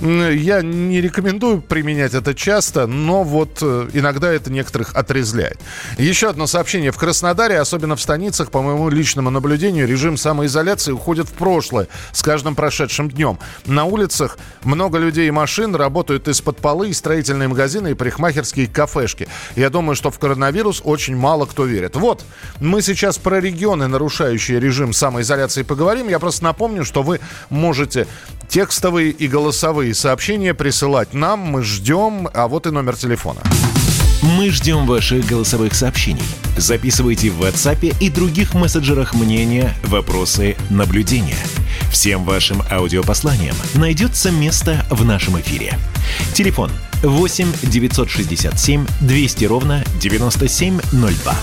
Я 0.00 0.62
не 0.62 1.00
рекомендую 1.00 1.60
применять 1.60 2.14
это 2.14 2.34
часто, 2.34 2.86
но 2.86 3.24
вот 3.24 3.58
э, 3.62 3.88
иногда 3.92 4.32
это 4.32 4.50
некоторых 4.50 4.94
отрезляет. 4.94 5.58
Еще 5.98 6.28
одно 6.28 6.46
сообщение. 6.46 6.92
В 6.92 6.96
Краснодаре, 6.96 7.58
особенно 7.58 7.96
в 7.96 8.00
станицах, 8.00 8.50
по 8.50 8.62
моему 8.62 8.88
личному 8.88 9.30
наблюдению, 9.30 9.86
режим 9.86 10.16
самоизоляции 10.16 10.92
уходит 10.92 11.28
в 11.28 11.32
прошлое 11.32 11.88
с 12.12 12.22
каждым 12.22 12.54
прошедшим 12.54 13.10
днем. 13.10 13.38
На 13.66 13.84
улицах 13.84 14.38
много 14.62 14.98
людей 14.98 15.28
и 15.28 15.30
машин, 15.30 15.74
работают 15.74 16.28
из-под 16.28 16.58
полы, 16.58 16.90
и 16.90 16.92
строительные 16.92 17.48
магазины, 17.48 17.90
и 17.92 17.94
парикмахерские 17.94 18.66
кафешки. 18.66 19.28
Я 19.56 19.70
думаю, 19.70 19.96
что 19.96 20.10
в 20.10 20.18
коронавирус 20.18 20.82
очень 20.84 21.16
мало 21.16 21.46
кто 21.46 21.64
верит. 21.64 21.96
Вот, 21.96 22.24
мы 22.60 22.82
сейчас 22.82 23.18
про 23.18 23.40
регионы, 23.40 23.88
нарушающие 23.88 24.60
режим 24.60 24.92
самоизоляции, 24.92 25.62
поговорим. 25.62 26.08
Я 26.08 26.18
просто 26.18 26.44
напомню, 26.44 26.84
что 26.84 27.02
вы 27.02 27.20
можете 27.50 28.06
текстовые 28.48 29.10
и 29.10 29.26
голосовые 29.26 29.63
сообщения 29.94 30.52
присылать 30.52 31.14
нам. 31.14 31.40
Мы 31.40 31.62
ждем. 31.62 32.28
А 32.34 32.48
вот 32.48 32.66
и 32.66 32.70
номер 32.70 32.96
телефона. 32.96 33.40
Мы 34.20 34.50
ждем 34.50 34.86
ваших 34.86 35.24
голосовых 35.24 35.74
сообщений. 35.74 36.22
Записывайте 36.58 37.30
в 37.30 37.40
WhatsApp 37.40 37.96
и 37.98 38.10
других 38.10 38.52
мессенджерах 38.52 39.14
мнения, 39.14 39.72
вопросы, 39.84 40.54
наблюдения. 40.68 41.38
Всем 41.90 42.24
вашим 42.24 42.62
аудиопосланиям 42.70 43.56
найдется 43.74 44.30
место 44.30 44.84
в 44.90 45.02
нашем 45.02 45.40
эфире. 45.40 45.78
Телефон 46.34 46.70
8 47.02 47.50
967 47.62 48.86
200 49.00 49.44
ровно 49.46 49.82
9702. 49.98 51.34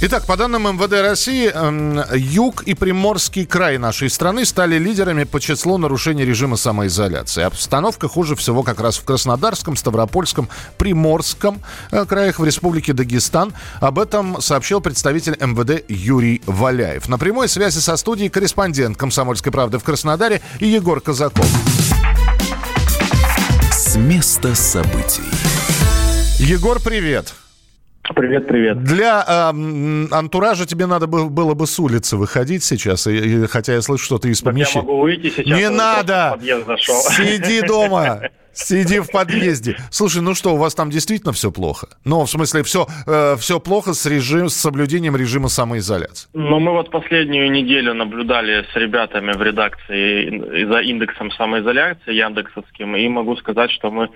Итак, 0.00 0.26
по 0.26 0.36
данным 0.36 0.62
МВД 0.62 0.92
России, 0.92 1.50
эм, 1.52 2.00
юг 2.14 2.62
и 2.62 2.74
Приморский 2.74 3.44
край 3.44 3.78
нашей 3.78 4.08
страны 4.08 4.44
стали 4.44 4.78
лидерами 4.78 5.24
по 5.24 5.40
числу 5.40 5.76
нарушений 5.76 6.24
режима 6.24 6.56
самоизоляции. 6.56 7.42
Обстановка 7.42 8.06
хуже 8.06 8.36
всего 8.36 8.62
как 8.62 8.78
раз 8.80 8.96
в 8.96 9.02
Краснодарском, 9.02 9.74
Ставропольском, 9.74 10.48
Приморском 10.76 11.60
э, 11.90 12.04
краях 12.04 12.38
в 12.38 12.44
Республике 12.44 12.92
Дагестан. 12.92 13.52
Об 13.80 13.98
этом 13.98 14.40
сообщил 14.40 14.80
представитель 14.80 15.36
МВД 15.40 15.82
Юрий 15.88 16.42
Валяев. 16.46 17.08
На 17.08 17.18
прямой 17.18 17.48
связи 17.48 17.80
со 17.80 17.96
студией 17.96 18.30
корреспондент 18.30 18.96
«Комсомольской 18.96 19.50
правды» 19.50 19.80
в 19.80 19.82
Краснодаре 19.82 20.42
Егор 20.60 21.00
Казаков. 21.00 21.48
С 23.72 23.96
места 23.96 24.54
событий. 24.54 25.22
Егор, 26.38 26.78
привет. 26.78 27.34
Привет, 27.34 27.47
привет. 28.14 28.82
Для 28.82 29.24
э, 29.26 30.14
антуража 30.14 30.66
тебе 30.66 30.86
надо 30.86 31.06
было 31.06 31.54
бы 31.54 31.66
с 31.66 31.78
улицы 31.78 32.16
выходить 32.16 32.64
сейчас, 32.64 33.06
и, 33.06 33.16
и, 33.16 33.46
хотя 33.46 33.74
я 33.74 33.82
слышу, 33.82 34.04
что 34.04 34.18
ты 34.18 34.30
из 34.30 34.40
помещения. 34.40 34.82
Я 34.82 34.82
могу 34.82 35.00
выйти 35.00 35.30
сейчас. 35.30 35.58
Не 35.58 35.70
надо! 35.70 36.38
Сиди 36.40 37.62
дома! 37.62 38.20
Сиди 38.58 38.98
в 38.98 39.10
подъезде. 39.12 39.76
Слушай, 39.90 40.20
ну 40.20 40.34
что, 40.34 40.54
у 40.54 40.56
вас 40.56 40.74
там 40.74 40.90
действительно 40.90 41.32
все 41.32 41.52
плохо? 41.52 41.86
Ну, 42.04 42.24
в 42.24 42.30
смысле, 42.30 42.64
все, 42.64 42.88
э, 43.06 43.36
все 43.36 43.60
плохо 43.60 43.92
с, 43.92 44.04
режим, 44.04 44.48
с 44.48 44.56
соблюдением 44.56 45.14
режима 45.14 45.48
самоизоляции? 45.48 46.28
Ну, 46.34 46.58
мы 46.58 46.72
вот 46.72 46.90
последнюю 46.90 47.52
неделю 47.52 47.94
наблюдали 47.94 48.66
с 48.72 48.76
ребятами 48.76 49.32
в 49.32 49.42
редакции 49.42 50.64
за 50.64 50.80
индексом 50.80 51.30
самоизоляции 51.30 52.12
Яндексовским, 52.12 52.96
и 52.96 53.08
могу 53.08 53.36
сказать, 53.36 53.70
что 53.70 53.92
мы 53.92 54.08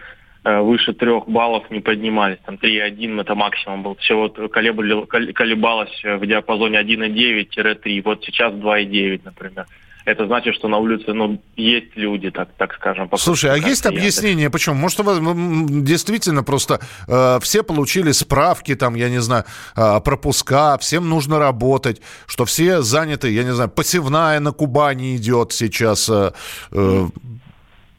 выше 0.44 0.92
трех 0.92 1.28
баллов 1.28 1.70
не 1.70 1.80
поднимались. 1.80 2.38
Там 2.44 2.56
3,1 2.56 3.20
это 3.20 3.34
максимум 3.34 3.82
был. 3.82 3.94
Все 3.96 4.14
вот 4.14 4.36
колебалось 4.52 6.02
в 6.04 6.26
диапазоне 6.26 6.80
1,9-3. 6.80 8.02
Вот 8.04 8.24
сейчас 8.24 8.52
2,9, 8.52 9.20
например. 9.24 9.66
Это 10.04 10.26
значит, 10.26 10.54
что 10.54 10.68
на 10.68 10.78
улице 10.78 11.12
ну, 11.12 11.40
есть 11.56 11.96
люди, 11.96 12.30
так, 12.30 12.48
так 12.56 12.74
скажем. 12.74 13.08
Слушай, 13.16 13.52
а 13.52 13.56
есть 13.56 13.86
объяснение, 13.86 14.50
почему? 14.50 14.74
Может, 14.74 15.00
у 15.00 15.02
вас 15.04 15.18
действительно 15.20 16.42
просто 16.42 16.80
э, 17.06 17.38
все 17.40 17.62
получили 17.62 18.10
справки, 18.12 18.74
там, 18.74 18.96
я 18.96 19.08
не 19.08 19.20
знаю, 19.20 19.44
э, 19.76 20.00
пропуска, 20.04 20.76
всем 20.78 21.08
нужно 21.08 21.38
работать, 21.38 22.02
что 22.26 22.44
все 22.44 22.82
заняты, 22.82 23.30
я 23.30 23.44
не 23.44 23.54
знаю, 23.54 23.70
посевная 23.70 24.40
на 24.40 24.52
Кубани 24.52 25.16
идет 25.16 25.52
сейчас. 25.52 26.08
Э, 26.10 26.32
э, 26.72 27.06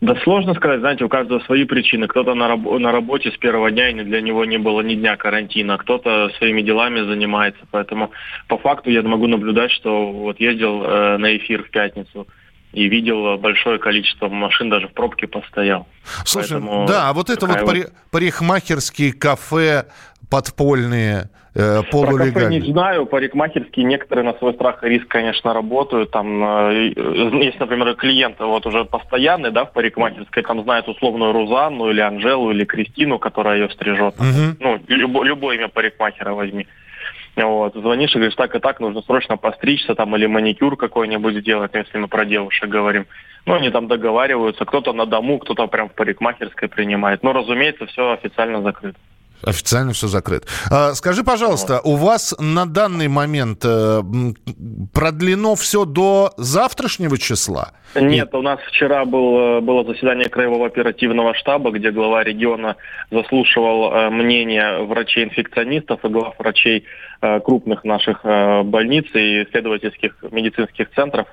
да 0.04 0.16
сложно 0.24 0.54
сказать, 0.54 0.82
знаете, 0.82 1.06
у 1.06 1.10
каждого 1.10 1.40
свои 1.42 1.64
причины. 1.64 2.08
Кто-то 2.08 2.34
на, 2.34 2.50
раб- 2.50 2.80
на 2.80 2.92
работе 2.92 3.32
с 3.32 3.38
первого 3.38 3.72
дня, 3.72 3.90
и 3.90 4.04
для 4.04 4.22
него 4.22 4.44
не 4.44 4.58
было 4.58 4.82
ни 4.82 4.96
дня 4.96 5.16
карантина, 5.16 5.78
кто-то 5.78 6.30
своими 6.38 6.62
делами 6.62 7.02
занимается. 7.02 7.62
Поэтому 7.72 8.12
по 8.48 8.58
факту 8.58 8.90
я 8.90 9.02
могу 9.02 9.28
наблюдать, 9.28 9.72
что 9.72 10.12
вот 10.12 10.40
ездил 10.42 10.84
э, 10.84 11.18
на 11.18 11.38
эфир 11.38 11.64
в 11.64 11.70
пятницу 11.70 12.28
и 12.74 12.90
видел 12.90 13.38
большое 13.38 13.80
количество 13.80 14.28
машин, 14.28 14.70
даже 14.70 14.90
в 14.90 14.94
пробке 14.94 15.28
постоял. 15.28 15.88
Слушай, 16.26 16.60
Поэтому 16.60 16.86
да, 16.86 17.10
а 17.10 17.14
вот 17.14 17.30
это 17.30 17.46
вот, 17.46 17.62
вот 17.62 17.94
парикмахерские 18.12 19.14
кафе 19.14 19.86
подпольные, 20.30 21.30
э? 21.56 21.82
Про 21.92 22.18
кафе 22.18 22.48
не 22.50 22.72
знаю, 22.72 23.06
парикмахерские 23.06 23.86
некоторые 23.86 24.26
на 24.26 24.34
свой 24.34 24.54
страх 24.54 24.84
и 24.84 24.90
риск, 24.90 25.08
конечно, 25.08 25.54
работают. 25.54 26.12
Там 26.12 26.44
э, 26.44 26.94
есть, 27.44 27.60
например, 27.60 27.94
клиенты 27.96 28.46
вот 28.46 28.66
уже 28.66 28.86
постоянные, 28.86 29.52
да, 29.52 29.66
в 29.66 29.74
парикмахерской, 29.74 30.44
там 30.44 30.64
знают 30.64 30.88
условную 30.88 31.32
Рузанну 31.32 31.90
или 31.90 32.02
Анжелу 32.02 32.52
или 32.52 32.66
Кристину, 32.66 33.20
которая 33.20 33.60
ее 33.60 33.70
стрижет. 33.70 34.16
Угу. 34.16 34.58
Ну, 34.60 34.80
любо, 34.88 35.24
любое 35.24 35.58
имя 35.58 35.68
парикмахера 35.68 36.34
возьми. 36.34 36.68
Вот, 37.36 37.74
звонишь 37.74 38.12
и 38.12 38.16
говоришь, 38.16 38.36
так 38.36 38.56
и 38.56 38.60
так, 38.60 38.80
нужно 38.80 39.02
срочно 39.02 39.38
постричься 39.38 39.96
там 39.96 40.16
или 40.16 40.28
маникюр 40.28 40.78
какой-нибудь 40.78 41.36
сделать, 41.38 41.72
если 41.74 41.98
мы 41.98 42.08
про 42.08 42.26
девушек 42.26 42.70
говорим. 42.70 43.08
Ну, 43.46 43.56
они 43.56 43.72
там 43.72 43.88
договариваются, 43.88 44.66
кто-то 44.66 44.94
на 44.94 45.06
дому, 45.06 45.40
кто-то 45.40 45.68
прям 45.68 45.90
в 45.90 45.94
парикмахерской 45.94 46.70
принимает. 46.70 47.24
Но, 47.24 47.34
разумеется, 47.34 47.88
все 47.88 48.12
официально 48.12 48.62
закрыто. 48.62 48.98
Официально 49.46 49.92
все 49.94 50.08
закрыто. 50.08 50.48
А, 50.72 50.94
скажи, 50.94 51.24
пожалуйста, 51.24 51.82
у 51.84 51.96
вас 51.96 52.34
на 52.40 52.66
данный 52.66 53.10
момент 53.10 53.64
э, 53.66 54.02
продлено 54.94 55.56
все 55.56 55.86
до 55.86 56.32
завтрашнего 56.38 57.18
числа? 57.18 57.74
Нет, 57.96 58.34
у 58.34 58.42
нас 58.42 58.60
вчера 58.68 59.04
был, 59.06 59.58
э, 59.58 59.62
было 59.62 59.84
заседание 59.84 60.30
Краевого 60.30 60.66
оперативного 60.66 61.34
штаба, 61.36 61.72
где 61.72 61.92
глава 61.92 62.24
региона 62.24 62.78
заслушивал 63.12 63.92
э, 63.92 64.10
мнение 64.10 64.84
врачей-инфекционистов 64.84 66.04
и 66.04 66.08
глав 66.08 66.36
врачей 66.40 66.86
крупных 67.46 67.86
наших 67.86 68.26
больниц 68.66 69.06
и 69.14 69.44
исследовательских 69.44 70.14
медицинских 70.32 70.92
центров 70.94 71.26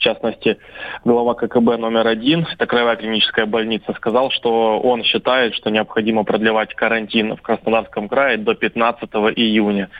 В 0.00 0.02
частности, 0.02 0.56
глава 1.04 1.34
ККБ 1.34 1.76
номер 1.76 2.06
один, 2.06 2.46
это 2.50 2.66
краевая 2.66 2.96
клиническая 2.96 3.44
больница, 3.44 3.92
сказал, 3.92 4.30
что 4.30 4.80
он 4.80 5.04
считает, 5.04 5.54
что 5.54 5.68
необходимо 5.68 6.24
продлевать 6.24 6.72
карантин 6.74 7.36
в 7.36 7.42
Краснодарском 7.42 8.08
крае 8.08 8.38
до 8.38 8.54
15 8.54 9.10
июня. 9.36 9.90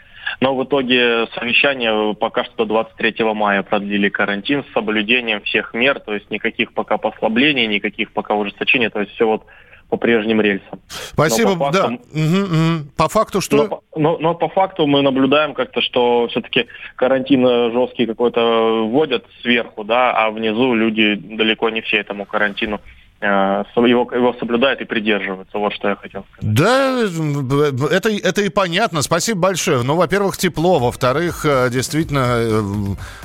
Но 0.41 0.57
в 0.57 0.65
итоге 0.65 1.27
совещание 1.35 2.15
пока 2.15 2.45
что 2.45 2.65
до 2.65 2.87
23 2.87 3.25
мая 3.35 3.63
продлили 3.63 4.09
карантин 4.09 4.65
с 4.65 4.73
соблюдением 4.73 5.43
всех 5.43 5.75
мер, 5.75 6.01
то 6.01 6.15
есть 6.15 6.31
никаких 6.31 6.73
пока 6.73 6.97
послаблений, 6.97 7.67
никаких 7.67 8.13
пока 8.13 8.35
ужесточений, 8.35 8.89
то 8.89 9.01
есть 9.01 9.13
все 9.13 9.27
вот 9.27 9.45
по 9.91 9.97
прежним 9.97 10.41
рельсам. 10.41 10.81
Спасибо, 10.89 11.57
по 11.57 11.73
факту, 11.73 11.79
да. 11.81 11.87
Угу, 12.21 12.43
угу. 12.45 12.91
По 12.97 13.09
факту 13.09 13.41
что? 13.41 13.57
Но, 13.57 13.83
но, 13.97 14.19
но 14.19 14.35
по 14.35 14.49
факту 14.49 14.87
мы 14.87 15.03
наблюдаем 15.03 15.53
как-то, 15.53 15.83
что 15.83 16.29
все-таки 16.29 16.67
карантин 16.97 17.45
жесткий 17.73 18.07
какой-то 18.07 18.87
вводят 18.89 19.27
сверху, 19.43 19.85
да, 19.85 20.13
а 20.13 20.31
внизу 20.31 20.75
люди 20.75 21.15
далеко 21.15 21.69
не 21.71 21.83
все 21.83 21.99
этому 21.99 22.25
карантину 22.25 22.81
Э, 22.81 23.00
его, 23.23 24.11
его 24.13 24.35
соблюдают 24.39 24.81
и 24.81 24.85
придерживаются. 24.85 25.59
Вот 25.59 25.73
что 25.75 25.89
я 25.89 25.97
хотел 25.97 26.25
сказать. 26.33 26.55
Да, 26.55 27.01
это, 27.91 28.11
это 28.11 28.43
и 28.43 28.49
понятно. 28.49 29.03
Спасибо 29.03 29.41
большое. 29.41 29.83
Ну, 29.83 29.97
во-первых, 29.97 30.37
тепло. 30.37 30.79
Во-вторых, 30.79 31.45
э, 31.45 31.69
действительно, 31.71 32.37
э, 32.39 32.63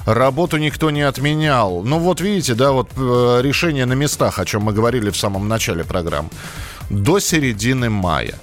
работу 0.06 0.58
никто 0.58 0.92
не 0.92 1.02
отменял. 1.02 1.82
Ну, 1.84 2.00
вот 2.00 2.20
видите, 2.22 2.56
да, 2.56 2.72
вот 2.72 2.90
решение 2.96 3.86
на 3.86 3.94
местах, 3.94 4.40
о 4.40 4.46
чем 4.46 4.64
мы 4.64 4.74
говорили 4.74 5.10
в 5.10 5.18
самом 5.18 5.48
начале 5.48 5.84
программы. 5.84 6.30
До 6.90 7.20
середины 7.20 7.90
мая. 7.90 8.36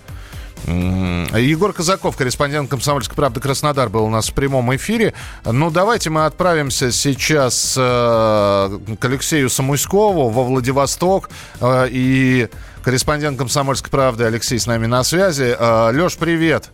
Егор 0.66 1.72
Казаков, 1.72 2.16
корреспондент 2.16 2.70
«Комсомольской 2.70 3.16
правды» 3.16 3.40
Краснодар, 3.40 3.88
был 3.88 4.04
у 4.04 4.10
нас 4.10 4.28
в 4.28 4.34
прямом 4.34 4.74
эфире. 4.76 5.14
Ну, 5.44 5.70
давайте 5.70 6.10
мы 6.10 6.26
отправимся 6.26 6.92
сейчас 6.92 7.74
э, 7.78 8.78
к 8.98 9.04
Алексею 9.04 9.50
Самуськову 9.50 10.28
во 10.28 10.44
Владивосток. 10.44 11.30
Э, 11.60 11.86
и 11.90 12.48
корреспондент 12.82 13.38
«Комсомольской 13.38 13.90
правды» 13.90 14.24
Алексей 14.24 14.58
с 14.58 14.66
нами 14.66 14.86
на 14.86 15.02
связи. 15.04 15.56
Э, 15.58 15.90
Леш, 15.92 16.16
привет. 16.16 16.70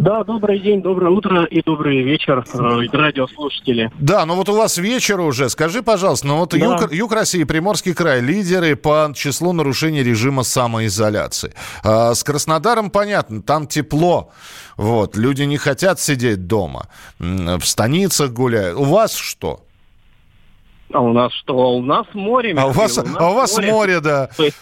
Да, 0.00 0.24
добрый 0.24 0.58
день, 0.60 0.80
доброе 0.80 1.10
утро 1.10 1.44
и 1.44 1.60
добрый 1.62 2.00
вечер, 2.00 2.42
э, 2.54 2.96
радиослушатели. 2.96 3.92
Да, 4.00 4.24
ну 4.24 4.34
вот 4.34 4.48
у 4.48 4.54
вас 4.54 4.78
вечер 4.78 5.20
уже. 5.20 5.50
Скажи, 5.50 5.82
пожалуйста, 5.82 6.26
ну 6.26 6.38
вот 6.38 6.50
да. 6.50 6.56
юг, 6.56 6.90
юг 6.90 7.12
России, 7.12 7.44
Приморский 7.44 7.92
край, 7.92 8.22
лидеры 8.22 8.76
по 8.76 9.12
числу 9.14 9.52
нарушений 9.52 10.02
режима 10.02 10.42
самоизоляции. 10.42 11.52
А, 11.84 12.14
с 12.14 12.24
Краснодаром 12.24 12.88
понятно, 12.88 13.42
там 13.42 13.66
тепло. 13.66 14.30
Вот, 14.78 15.18
люди 15.18 15.42
не 15.42 15.58
хотят 15.58 16.00
сидеть 16.00 16.46
дома, 16.46 16.86
в 17.18 17.60
станицах 17.60 18.32
гуляют. 18.32 18.78
У 18.78 18.84
вас 18.84 19.14
что? 19.14 19.66
А 20.94 21.00
у 21.00 21.12
нас 21.12 21.30
что? 21.34 21.76
У 21.76 21.82
нас 21.82 22.06
море. 22.14 22.54
А 22.58 22.68
у 22.68 22.70
вас, 22.70 22.96
у, 22.96 23.04
а 23.18 23.30
у 23.30 23.34
вас 23.34 23.54
море, 23.56 23.70
море 23.70 24.00
да. 24.00 24.30
То 24.34 24.44
есть 24.44 24.56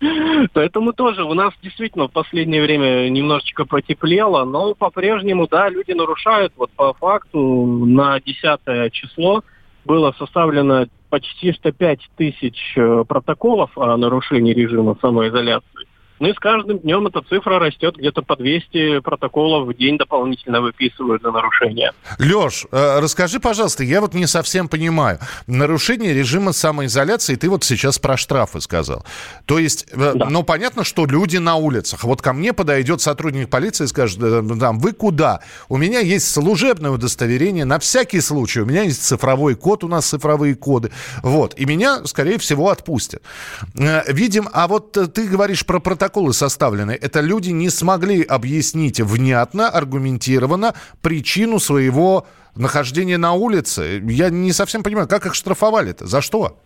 Поэтому 0.52 0.92
тоже 0.92 1.24
у 1.24 1.34
нас 1.34 1.52
действительно 1.62 2.08
в 2.08 2.12
последнее 2.12 2.62
время 2.62 3.08
немножечко 3.08 3.64
потеплело, 3.64 4.44
но 4.44 4.74
по-прежнему, 4.74 5.48
да, 5.48 5.68
люди 5.68 5.92
нарушают. 5.92 6.52
Вот 6.56 6.70
по 6.72 6.94
факту 6.94 7.66
на 7.66 8.20
10 8.20 8.92
число 8.92 9.42
было 9.84 10.12
составлено 10.18 10.86
почти 11.08 11.52
105 11.52 12.00
тысяч 12.16 12.74
э, 12.76 13.04
протоколов 13.08 13.76
о 13.76 13.96
нарушении 13.96 14.52
режима 14.52 14.96
самоизоляции. 15.00 15.77
Ну 16.20 16.28
и 16.28 16.32
с 16.32 16.38
каждым 16.38 16.78
днем 16.80 17.06
эта 17.06 17.22
цифра 17.22 17.58
растет, 17.58 17.96
где-то 17.96 18.22
по 18.22 18.36
200 18.36 19.00
протоколов 19.00 19.68
в 19.68 19.74
день 19.74 19.98
дополнительно 19.98 20.60
выписывают 20.60 21.22
за 21.22 21.30
нарушение. 21.30 21.92
Леш, 22.18 22.66
э, 22.70 23.00
расскажи, 23.00 23.38
пожалуйста, 23.38 23.84
я 23.84 24.00
вот 24.00 24.14
не 24.14 24.26
совсем 24.26 24.68
понимаю. 24.68 25.18
Нарушение 25.46 26.12
режима 26.12 26.52
самоизоляции, 26.52 27.36
ты 27.36 27.48
вот 27.48 27.64
сейчас 27.64 27.98
про 27.98 28.16
штрафы 28.16 28.60
сказал. 28.60 29.04
То 29.46 29.58
есть, 29.58 29.86
э, 29.92 30.12
да. 30.14 30.26
ну 30.28 30.42
понятно, 30.42 30.82
что 30.82 31.06
люди 31.06 31.36
на 31.36 31.56
улицах. 31.56 32.04
Вот 32.04 32.20
ко 32.20 32.32
мне 32.32 32.52
подойдет 32.52 33.00
сотрудник 33.00 33.48
полиции 33.48 33.84
и 33.84 33.88
скажет, 33.88 34.18
там, 34.18 34.80
вы 34.80 34.92
куда? 34.92 35.40
У 35.68 35.76
меня 35.76 36.00
есть 36.00 36.30
служебное 36.30 36.90
удостоверение, 36.90 37.64
на 37.64 37.78
всякий 37.78 38.20
случай. 38.20 38.60
У 38.60 38.66
меня 38.66 38.82
есть 38.82 39.04
цифровой 39.04 39.54
код, 39.54 39.84
у 39.84 39.88
нас 39.88 40.06
цифровые 40.06 40.56
коды. 40.56 40.90
Вот, 41.22 41.54
и 41.56 41.64
меня, 41.64 42.04
скорее 42.06 42.38
всего, 42.38 42.70
отпустят. 42.70 43.22
Э, 43.78 44.02
видим, 44.12 44.48
а 44.52 44.66
вот 44.66 44.92
ты 44.92 45.28
говоришь 45.28 45.64
про 45.64 45.78
протокол 45.78 46.07
протоколы 46.08 46.32
составлены, 46.32 46.92
это 46.92 47.20
люди 47.20 47.50
не 47.50 47.68
смогли 47.68 48.22
объяснить 48.22 49.00
внятно, 49.00 49.68
аргументированно 49.68 50.74
причину 51.02 51.58
своего 51.58 52.26
нахождения 52.56 53.18
на 53.18 53.34
улице. 53.34 54.02
Я 54.06 54.30
не 54.30 54.52
совсем 54.52 54.82
понимаю, 54.82 55.06
как 55.06 55.26
их 55.26 55.34
штрафовали-то? 55.34 56.06
За 56.06 56.22
что? 56.22 56.56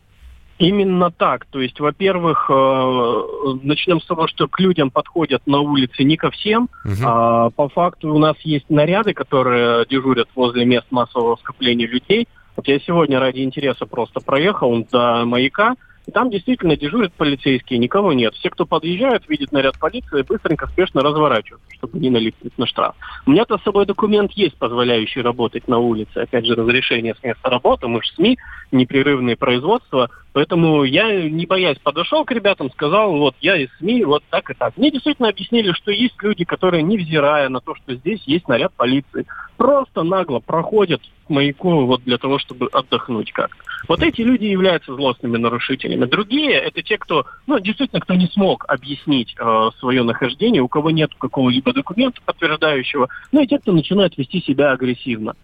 Именно 0.58 1.10
так. 1.10 1.46
То 1.46 1.60
есть, 1.60 1.80
во-первых, 1.80 2.48
э, 2.48 3.22
начнем 3.64 4.00
с 4.00 4.06
того, 4.06 4.28
что 4.28 4.46
к 4.46 4.60
людям 4.60 4.90
подходят 4.90 5.42
на 5.46 5.58
улице 5.58 6.04
не 6.04 6.16
ко 6.16 6.30
всем. 6.30 6.68
Угу. 6.84 6.94
А, 7.04 7.50
по 7.50 7.68
факту 7.68 8.14
у 8.14 8.18
нас 8.18 8.36
есть 8.44 8.70
наряды, 8.70 9.12
которые 9.12 9.84
дежурят 9.90 10.28
возле 10.36 10.64
мест 10.64 10.86
массового 10.90 11.36
скопления 11.36 11.88
людей. 11.88 12.28
Вот 12.54 12.68
я 12.68 12.78
сегодня 12.78 13.18
ради 13.18 13.40
интереса 13.40 13.86
просто 13.86 14.20
проехал 14.20 14.86
до 14.92 15.24
маяка, 15.24 15.74
и 16.06 16.10
там 16.10 16.30
действительно 16.30 16.76
дежурят 16.76 17.12
полицейские, 17.12 17.78
никого 17.78 18.12
нет. 18.12 18.34
Все, 18.34 18.50
кто 18.50 18.66
подъезжают, 18.66 19.28
видят 19.28 19.52
наряд 19.52 19.78
полиции, 19.78 20.22
быстренько, 20.22 20.66
спешно 20.66 21.02
разворачиваются, 21.02 21.68
чтобы 21.74 21.98
не 22.00 22.10
налипнуть 22.10 22.56
на 22.58 22.66
штраф. 22.66 22.94
У 23.26 23.30
меня-то 23.30 23.58
с 23.58 23.62
собой 23.62 23.86
документ 23.86 24.32
есть, 24.32 24.56
позволяющий 24.56 25.20
работать 25.20 25.68
на 25.68 25.78
улице. 25.78 26.18
Опять 26.18 26.46
же, 26.46 26.54
разрешение 26.54 27.14
с 27.14 27.22
места 27.22 27.48
работы, 27.48 27.86
мы 27.86 28.02
же 28.02 28.10
СМИ, 28.14 28.38
непрерывные 28.72 29.36
производства. 29.36 30.10
Поэтому 30.32 30.82
я, 30.82 31.28
не 31.28 31.46
боясь, 31.46 31.78
подошел 31.78 32.24
к 32.24 32.32
ребятам, 32.32 32.70
сказал, 32.72 33.16
вот 33.16 33.36
я 33.40 33.56
из 33.56 33.68
СМИ, 33.78 34.04
вот 34.04 34.24
так 34.30 34.50
и 34.50 34.54
так. 34.54 34.76
Мне 34.76 34.90
действительно 34.90 35.28
объяснили, 35.28 35.72
что 35.72 35.92
есть 35.92 36.20
люди, 36.22 36.44
которые, 36.44 36.82
невзирая 36.82 37.48
на 37.48 37.60
то, 37.60 37.74
что 37.74 37.94
здесь 37.94 38.22
есть 38.26 38.48
наряд 38.48 38.72
полиции, 38.74 39.26
просто 39.56 40.02
нагло 40.02 40.40
проходят 40.40 41.00
маяку 41.28 41.86
вот 41.86 42.02
для 42.04 42.18
того, 42.18 42.38
чтобы 42.38 42.68
отдохнуть 42.72 43.32
как-то. 43.32 43.62
Вот 43.88 44.02
эти 44.02 44.20
люди 44.20 44.44
являются 44.44 44.94
злостными 44.94 45.36
нарушителями. 45.38 46.04
Другие– 46.04 46.52
это 46.52 46.82
те, 46.82 46.98
кто, 46.98 47.26
ну, 47.46 47.58
действительно, 47.58 48.00
кто 48.00 48.14
не 48.14 48.26
смог 48.28 48.64
объяснить 48.68 49.34
э, 49.38 49.70
свое 49.78 50.02
нахождение, 50.02 50.62
у 50.62 50.68
кого 50.68 50.90
нет 50.90 51.10
какого-либо 51.18 51.72
документа 51.72 52.20
подтверждающего, 52.24 53.08
ну 53.32 53.42
и 53.42 53.46
те, 53.46 53.58
кто 53.58 53.72
начинает 53.72 54.16
вести 54.16 54.40
себя 54.40 54.72
агрессивно. 54.72 55.34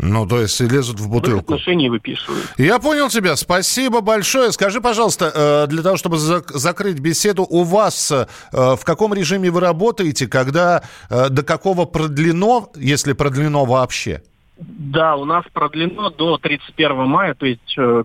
Ну, 0.00 0.26
то 0.26 0.40
есть 0.40 0.60
лезут 0.60 1.00
в 1.00 1.08
бутылку. 1.08 1.52
В 1.52 1.54
отношении 1.54 1.88
выписывают. 1.88 2.46
Я 2.56 2.78
понял 2.78 3.08
тебя. 3.08 3.34
Спасибо 3.34 4.00
большое. 4.00 4.52
Скажи, 4.52 4.80
пожалуйста, 4.80 5.32
э, 5.34 5.66
для 5.66 5.82
того, 5.82 5.96
чтобы 5.96 6.18
закрыть 6.18 7.00
беседу, 7.00 7.44
у 7.48 7.64
вас 7.64 8.12
э, 8.12 8.26
в 8.52 8.80
каком 8.84 9.12
режиме 9.12 9.50
вы 9.50 9.60
работаете, 9.60 10.28
когда, 10.28 10.84
э, 11.10 11.30
до 11.30 11.42
какого 11.42 11.84
продлено, 11.84 12.70
если 12.76 13.12
продлено 13.12 13.64
вообще? 13.64 14.22
Да, 14.58 15.16
у 15.16 15.24
нас 15.24 15.44
продлено 15.52 16.10
до 16.10 16.36
31 16.38 17.06
мая, 17.06 17.34
то 17.34 17.46
есть 17.46 17.72
1 17.76 18.04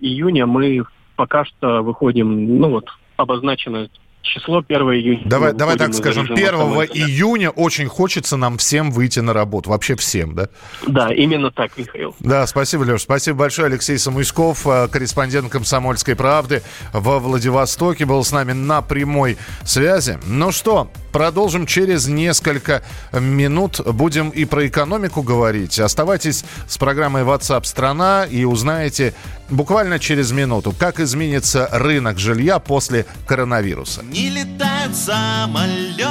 июня 0.00 0.46
мы 0.46 0.84
пока 1.16 1.44
что 1.44 1.82
выходим, 1.82 2.58
ну 2.58 2.70
вот, 2.70 2.88
обозначено 3.16 3.88
число 4.22 4.64
1 4.66 4.80
июня. 4.94 5.22
Давай, 5.26 5.52
давай 5.52 5.76
так 5.76 5.92
скажем, 5.94 6.24
1 6.30 6.36
июня 6.38 7.50
очень 7.50 7.86
хочется 7.88 8.36
нам 8.36 8.56
всем 8.56 8.90
выйти 8.90 9.20
на 9.20 9.32
работу. 9.32 9.70
Вообще 9.70 9.96
всем, 9.96 10.34
да? 10.34 10.48
Да, 10.86 11.12
именно 11.12 11.50
так, 11.50 11.76
Михаил. 11.76 12.14
Да, 12.20 12.46
спасибо, 12.46 12.84
Леш. 12.84 13.02
Спасибо 13.02 13.40
большое. 13.40 13.66
Алексей 13.66 13.98
Самуйсков, 13.98 14.66
э, 14.66 14.88
корреспондент 14.88 15.50
«Комсомольской 15.50 16.16
правды» 16.16 16.62
во 16.92 17.18
Владивостоке, 17.18 18.06
был 18.06 18.24
с 18.24 18.32
нами 18.32 18.52
на 18.52 18.80
прямой 18.80 19.36
связи. 19.64 20.18
Ну 20.26 20.52
что, 20.52 20.88
продолжим 21.12 21.66
через 21.66 22.08
несколько 22.08 22.82
минут. 23.12 23.80
Будем 23.86 24.30
и 24.30 24.44
про 24.44 24.66
экономику 24.66 25.22
говорить. 25.22 25.78
Оставайтесь 25.78 26.44
с 26.68 26.78
программой 26.78 27.22
WhatsApp 27.22 27.64
страна 27.64 28.24
и 28.28 28.44
узнаете 28.44 29.14
буквально 29.50 29.98
через 29.98 30.32
минуту, 30.32 30.74
как 30.76 30.98
изменится 30.98 31.68
рынок 31.70 32.18
жилья 32.18 32.58
после 32.58 33.06
коронавируса. 33.26 34.02
Не 34.02 34.30
летают 34.30 34.96
самолеты 34.96 36.02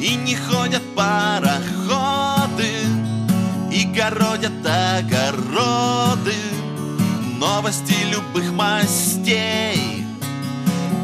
и 0.00 0.14
не 0.14 0.36
ходят 0.36 0.82
пароходы 0.94 2.72
и 3.72 3.84
городят 3.84 4.52
огороды 4.64 6.34
новости 7.38 7.94
любых 8.10 8.52
мастей 8.52 10.01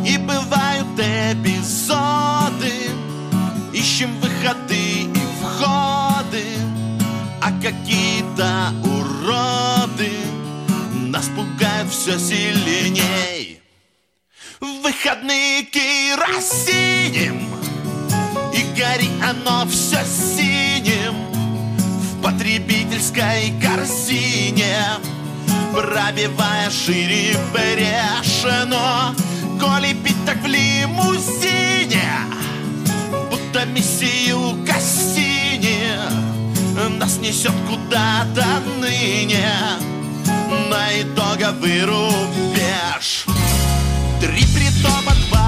и 0.06 0.16
бывают 0.18 0.86
эпизоды. 0.98 2.72
Ищем 3.72 4.10
выходы 4.20 5.02
и 5.02 5.22
входы. 5.40 6.44
А 7.40 7.52
какие-то 7.62 8.72
уроды 8.84 10.12
нас 10.92 11.28
пугают 11.28 11.90
все 11.90 12.18
сильней. 12.18 13.58
В 14.60 14.82
выходные 14.82 15.62
керосинем 15.62 17.48
И 18.52 18.62
гори 18.76 19.08
оно 19.22 19.64
все 19.68 20.04
синим 20.04 21.14
В 21.30 22.22
потребительской 22.22 23.52
корзине 23.62 24.76
Пробивая 25.72 26.70
шире 26.70 27.36
брешено 27.52 29.14
Коли 29.60 29.94
пить 30.04 30.24
так 30.24 30.42
в 30.42 30.46
лимузине 30.46 32.10
Будто 33.30 33.64
миссию 33.66 34.64
Кассини 34.66 35.98
Нас 36.98 37.18
несет 37.18 37.52
куда-то 37.68 38.46
ныне. 38.80 39.50
На 40.70 41.00
итоговый 41.00 41.84
рубеж 41.84 43.26
Три 44.20 44.44
притопа, 44.54 45.14
два 45.28 45.47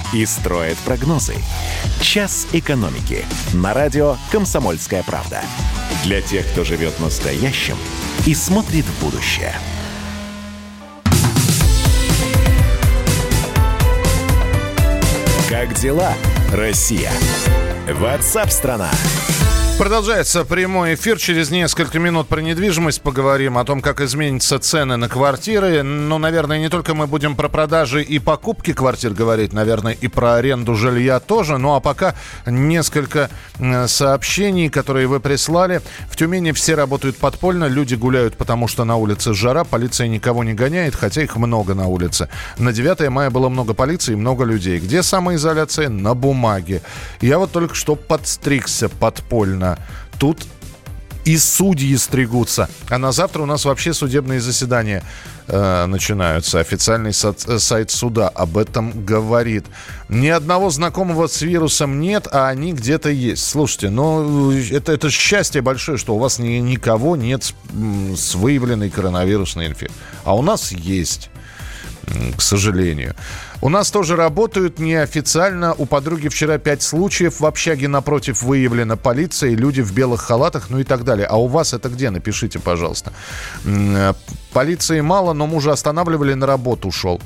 и 0.13 0.25
строят 0.25 0.77
прогнозы. 0.79 1.35
«Час 2.01 2.47
экономики» 2.53 3.25
на 3.53 3.73
радио 3.73 4.17
«Комсомольская 4.31 5.03
правда». 5.03 5.41
Для 6.03 6.21
тех, 6.21 6.45
кто 6.51 6.63
живет 6.63 6.99
настоящим 6.99 7.77
и 8.25 8.33
смотрит 8.33 8.85
в 8.85 9.03
будущее. 9.03 9.53
Как 15.49 15.73
дела, 15.75 16.13
Россия? 16.51 17.11
Ватсап-страна! 17.87 18.89
Продолжается 19.77 20.45
прямой 20.45 20.93
эфир. 20.93 21.17
Через 21.17 21.49
несколько 21.49 21.97
минут 21.97 22.27
про 22.27 22.39
недвижимость 22.39 23.01
поговорим, 23.01 23.57
о 23.57 23.65
том, 23.65 23.81
как 23.81 23.99
изменятся 23.99 24.59
цены 24.59 24.95
на 24.95 25.09
квартиры. 25.09 25.81
Ну, 25.81 26.19
наверное, 26.19 26.59
не 26.59 26.69
только 26.69 26.93
мы 26.93 27.07
будем 27.07 27.35
про 27.35 27.49
продажи 27.49 28.03
и 28.03 28.19
покупки 28.19 28.73
квартир 28.73 29.11
говорить, 29.13 29.53
наверное, 29.53 29.93
и 29.93 30.07
про 30.07 30.35
аренду 30.35 30.75
жилья 30.75 31.19
тоже. 31.19 31.57
Ну, 31.57 31.73
а 31.73 31.79
пока 31.79 32.13
несколько 32.45 33.31
сообщений, 33.87 34.69
которые 34.69 35.07
вы 35.07 35.19
прислали. 35.19 35.81
В 36.09 36.15
Тюмени 36.15 36.51
все 36.51 36.75
работают 36.75 37.17
подпольно, 37.17 37.65
люди 37.65 37.95
гуляют, 37.95 38.37
потому 38.37 38.67
что 38.67 38.83
на 38.83 38.97
улице 38.97 39.33
жара, 39.33 39.63
полиция 39.63 40.07
никого 40.07 40.43
не 40.43 40.53
гоняет, 40.53 40.95
хотя 40.95 41.23
их 41.23 41.35
много 41.37 41.73
на 41.73 41.87
улице. 41.87 42.29
На 42.59 42.71
9 42.71 43.09
мая 43.09 43.31
было 43.31 43.49
много 43.49 43.73
полиции 43.73 44.13
и 44.13 44.15
много 44.15 44.43
людей. 44.43 44.79
Где 44.79 45.01
самоизоляция? 45.01 45.89
На 45.89 46.13
бумаге. 46.13 46.83
Я 47.19 47.39
вот 47.39 47.51
только 47.51 47.73
что 47.73 47.95
подстригся 47.95 48.87
подпольно. 48.87 49.60
Тут 50.19 50.45
и 51.25 51.37
судьи 51.37 51.95
стригутся. 51.97 52.69
А 52.89 52.97
на 52.97 53.11
завтра 53.11 53.43
у 53.43 53.45
нас 53.45 53.65
вообще 53.65 53.93
судебные 53.93 54.41
заседания 54.41 55.03
э, 55.47 55.85
начинаются. 55.85 56.59
Официальный 56.59 57.11
э, 57.11 57.59
сайт 57.59 57.91
суда 57.91 58.27
об 58.29 58.57
этом 58.57 59.05
говорит. 59.05 59.65
Ни 60.09 60.29
одного 60.29 60.69
знакомого 60.69 61.27
с 61.27 61.41
вирусом 61.41 61.99
нет, 61.99 62.27
а 62.31 62.47
они 62.49 62.73
где-то 62.73 63.09
есть. 63.09 63.47
Слушайте, 63.47 63.89
ну 63.89 64.51
это, 64.51 64.93
это 64.93 65.09
счастье 65.09 65.61
большое, 65.61 65.97
что 65.97 66.15
у 66.15 66.19
вас 66.19 66.39
ни- 66.39 66.59
никого 66.59 67.15
нет 67.15 67.43
с, 67.43 67.53
с 68.17 68.35
выявленной 68.35 68.89
коронавирусной 68.89 69.67
инфекцией. 69.67 69.91
А 70.23 70.35
у 70.35 70.41
нас 70.41 70.71
есть 70.71 71.29
к 72.37 72.41
сожалению. 72.41 73.15
У 73.61 73.69
нас 73.69 73.91
тоже 73.91 74.15
работают 74.15 74.79
неофициально. 74.79 75.73
У 75.73 75.85
подруги 75.85 76.27
вчера 76.27 76.57
пять 76.57 76.81
случаев. 76.81 77.39
В 77.39 77.45
общаге 77.45 77.87
напротив 77.87 78.41
выявлена 78.41 78.95
полиция, 78.95 79.55
люди 79.55 79.81
в 79.81 79.93
белых 79.93 80.21
халатах, 80.21 80.69
ну 80.69 80.79
и 80.79 80.83
так 80.83 81.03
далее. 81.03 81.27
А 81.27 81.37
у 81.37 81.47
вас 81.47 81.73
это 81.73 81.89
где? 81.89 82.09
Напишите, 82.09 82.59
пожалуйста. 82.59 83.13
Э, 83.65 84.13
Полиции 84.51 84.99
мало, 85.01 85.33
но 85.33 85.47
мужа 85.47 85.71
останавливали, 85.71 86.33
на 86.33 86.47
работу 86.47 86.87
ушел. 86.87 87.21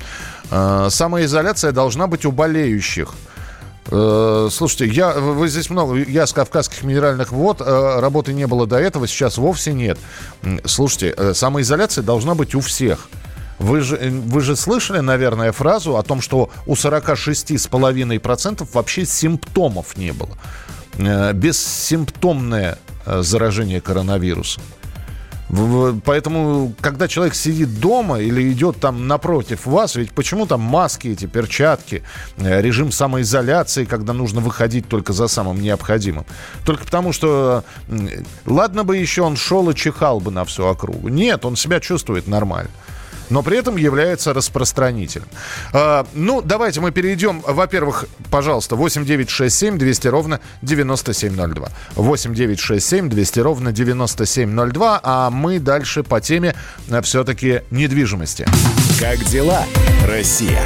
Э, 0.50 0.88
Самоизоляция 0.90 1.72
должна 1.72 2.06
быть 2.06 2.26
у 2.26 2.32
болеющих. 2.32 3.14
Э, 3.90 4.48
Слушайте, 4.52 4.86
я, 4.88 5.12
вы 5.14 5.48
здесь 5.48 5.70
много, 5.70 5.96
я 5.96 6.26
с 6.26 6.34
Кавказских 6.34 6.82
минеральных 6.82 7.32
вод, 7.32 7.62
работы 7.62 8.34
не 8.34 8.46
было 8.46 8.66
до 8.66 8.76
этого, 8.76 9.06
сейчас 9.06 9.38
вовсе 9.38 9.72
нет. 9.72 9.98
Слушайте, 10.66 11.34
самоизоляция 11.34 12.04
должна 12.04 12.34
быть 12.34 12.54
у 12.54 12.60
всех. 12.60 13.08
Вы 13.58 13.80
же, 13.80 13.96
э, 13.96 14.10
вы 14.10 14.40
же 14.40 14.56
слышали, 14.56 15.00
наверное, 15.00 15.52
фразу 15.52 15.96
о 15.96 16.02
том, 16.02 16.20
что 16.20 16.50
у 16.66 16.74
46,5% 16.74 18.68
вообще 18.72 19.06
симптомов 19.06 19.96
не 19.96 20.12
было. 20.12 20.36
Э, 20.98 21.32
Бессимптомное 21.32 22.78
э, 23.06 23.22
заражение 23.22 23.80
коронавирусом. 23.80 24.62
Поэтому, 26.04 26.74
когда 26.80 27.06
человек 27.06 27.36
сидит 27.36 27.78
дома 27.78 28.18
или 28.18 28.50
идет 28.50 28.80
там 28.80 29.06
напротив 29.06 29.64
вас, 29.66 29.94
ведь 29.94 30.10
почему 30.10 30.44
там 30.44 30.60
маски 30.60 31.06
эти, 31.06 31.26
перчатки, 31.26 32.02
режим 32.36 32.90
самоизоляции, 32.90 33.84
когда 33.84 34.12
нужно 34.12 34.40
выходить 34.40 34.88
только 34.88 35.12
за 35.12 35.28
самым 35.28 35.60
необходимым? 35.60 36.26
Только 36.64 36.84
потому, 36.84 37.12
что 37.12 37.62
ладно 38.44 38.82
бы 38.82 38.96
еще 38.96 39.22
он 39.22 39.36
шел 39.36 39.70
и 39.70 39.74
чихал 39.76 40.18
бы 40.18 40.32
на 40.32 40.44
всю 40.44 40.66
округу. 40.66 41.10
Нет, 41.10 41.44
он 41.44 41.54
себя 41.54 41.78
чувствует 41.78 42.26
нормально 42.26 42.70
но 43.30 43.42
при 43.42 43.58
этом 43.58 43.76
является 43.76 44.32
распространителем. 44.32 45.26
А, 45.72 46.06
ну, 46.14 46.42
давайте 46.42 46.80
мы 46.80 46.90
перейдем. 46.90 47.40
Во-первых, 47.46 48.06
пожалуйста, 48.30 48.76
8967 48.76 49.78
200 49.78 50.08
ровно 50.08 50.40
9702. 50.62 51.68
8967 51.96 53.08
200 53.08 53.40
ровно 53.40 53.72
9702. 53.72 55.00
А 55.02 55.30
мы 55.30 55.58
дальше 55.58 56.02
по 56.02 56.20
теме 56.20 56.54
а, 56.90 57.02
все-таки 57.02 57.62
недвижимости. 57.70 58.46
Как 59.00 59.18
дела, 59.24 59.64
Россия? 60.06 60.62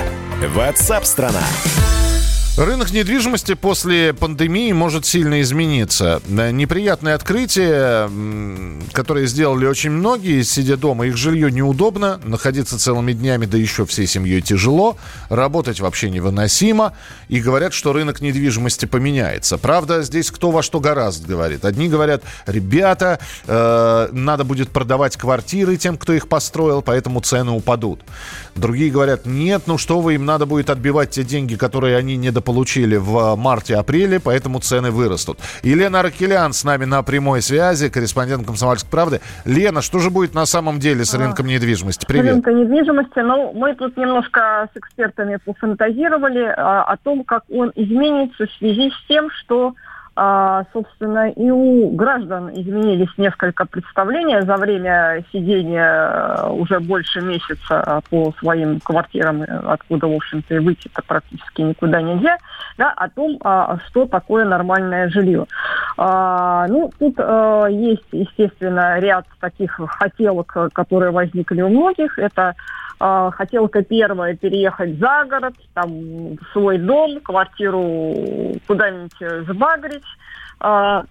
Ватсап-страна! 0.55 1.43
Рынок 2.61 2.91
недвижимости 2.91 3.55
после 3.55 4.13
пандемии 4.13 4.71
может 4.73 5.07
сильно 5.07 5.41
измениться. 5.41 6.21
Неприятное 6.29 7.15
открытие, 7.15 8.11
которое 8.93 9.25
сделали 9.25 9.65
очень 9.65 9.89
многие, 9.89 10.43
сидя 10.43 10.77
дома. 10.77 11.07
Их 11.07 11.17
жилье 11.17 11.51
неудобно, 11.51 12.21
находиться 12.23 12.79
целыми 12.79 13.15
днями, 13.15 13.47
да 13.47 13.57
еще 13.57 13.87
всей 13.87 14.07
семьей 14.07 14.43
тяжело, 14.43 14.99
работать 15.31 15.81
вообще 15.81 16.11
невыносимо. 16.11 16.93
И 17.29 17.41
говорят, 17.41 17.73
что 17.73 17.95
рынок 17.95 18.21
недвижимости 18.21 18.85
поменяется. 18.85 19.57
Правда, 19.57 20.03
здесь 20.03 20.31
кто 20.31 20.51
во 20.51 20.63
что 20.63 20.81
гораздо 20.81 21.27
говорит. 21.29 21.65
Одни 21.65 21.89
говорят, 21.89 22.23
ребята, 22.45 23.21
э, 23.47 24.09
надо 24.13 24.45
будет 24.45 24.69
продавать 24.69 25.17
квартиры 25.17 25.79
тем, 25.79 25.97
кто 25.97 26.13
их 26.13 26.29
построил, 26.29 26.83
поэтому 26.83 27.23
цены 27.23 27.53
упадут. 27.53 28.03
Другие 28.57 28.91
говорят, 28.91 29.27
нет, 29.27 29.63
ну 29.67 29.79
что 29.79 30.01
вы, 30.01 30.15
им 30.15 30.25
надо 30.25 30.47
будет 30.47 30.71
отбивать 30.71 31.11
те 31.11 31.25
деньги, 31.25 31.55
которые 31.57 31.97
они 31.97 32.17
недополучили 32.17 32.97
в 32.97 33.37
марте-апреле, 33.37 34.21
поэтому 34.21 34.61
цены 34.61 34.91
вырастут. 34.91 35.39
Елена 35.63 36.01
Аркелян 36.01 36.53
с 36.53 36.65
нами 36.65 36.85
на 36.85 37.03
прямой 37.03 37.43
связи, 37.43 37.89
корреспондент 37.89 38.47
«Комсомольской 38.47 38.91
правды». 38.91 39.21
Лена, 39.45 39.83
что 39.83 39.99
же 39.99 40.11
будет 40.11 40.35
на 40.35 40.47
самом 40.47 40.79
деле 40.79 41.05
с 41.05 41.15
рынком 41.15 41.47
недвижимости? 41.47 42.07
Привет. 42.07 42.35
Рынка 42.35 42.53
недвижимости. 42.53 43.19
Ну, 43.21 43.53
мы 43.55 43.75
тут 43.75 43.97
немножко 43.97 44.69
с 44.73 44.77
экспертами 44.77 45.39
пофантазировали 45.45 46.55
а, 46.57 46.85
о 46.85 46.97
том, 46.97 47.25
как 47.25 47.45
он 47.51 47.73
изменится 47.75 48.47
в 48.47 48.53
связи 48.59 48.91
с 48.91 49.09
тем, 49.09 49.31
что 49.31 49.69
а, 49.69 49.90
собственно, 50.75 51.31
и 51.31 51.51
у 51.51 51.91
граждан 51.91 52.51
изменились 52.53 53.09
несколько 53.17 53.65
представления 53.65 54.43
за 54.43 54.57
время 54.57 55.25
сидения 55.33 55.83
э, 55.83 56.51
уже 56.51 56.79
больше 56.79 57.23
месяца 57.23 58.03
по 58.11 58.33
своим 58.39 58.81
квартирам, 58.81 59.43
э, 59.43 59.47
откуда, 59.47 60.09
в 60.09 60.15
общем-то, 60.15 60.55
и 60.55 60.59
выйти-то 60.59 61.03
практически 61.07 61.63
никуда 61.63 62.03
нельзя, 62.03 62.37
да, 62.77 62.91
о 62.91 63.09
том, 63.09 63.39
а, 63.43 63.79
что 63.87 64.07
такое 64.07 64.45
нормальное 64.45 65.09
жилье. 65.09 65.47
А, 65.97 66.67
ну, 66.69 66.91
тут 66.99 67.15
а, 67.19 67.67
есть, 67.67 68.07
естественно, 68.13 68.99
ряд 68.99 69.25
таких 69.41 69.81
хотелок, 69.99 70.55
которые 70.75 71.13
возникли 71.13 71.63
у 71.63 71.69
многих. 71.69 72.19
Это 72.19 72.55
а, 73.01 73.31
хотелка 73.31 73.83
первая 73.83 74.37
переехать 74.37 74.99
за 74.99 75.25
город, 75.25 75.55
там, 75.75 76.37
свой 76.53 76.79
дом, 76.79 77.21
квартиру 77.21 78.15
куда-нибудь 78.67 79.47
сбагрить. 79.47 80.05
А, 80.61 81.05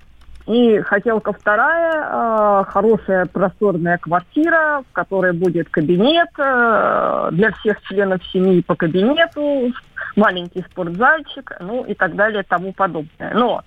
И 0.45 0.79
хотелка 0.81 1.31
вторая, 1.31 2.05
а, 2.05 2.63
хорошая 2.63 3.25
просторная 3.25 3.97
квартира, 3.99 4.83
в 4.89 4.93
которой 4.93 5.33
будет 5.33 5.69
кабинет 5.69 6.29
а, 6.39 7.29
для 7.31 7.51
всех 7.53 7.81
членов 7.83 8.19
семьи 8.33 8.61
по 8.61 8.75
кабинету, 8.75 9.71
маленький 10.15 10.63
спортзальчик, 10.71 11.51
ну 11.59 11.83
и 11.83 11.93
так 11.93 12.15
далее, 12.15 12.43
тому 12.43 12.73
подобное. 12.73 13.33
Но 13.33 13.61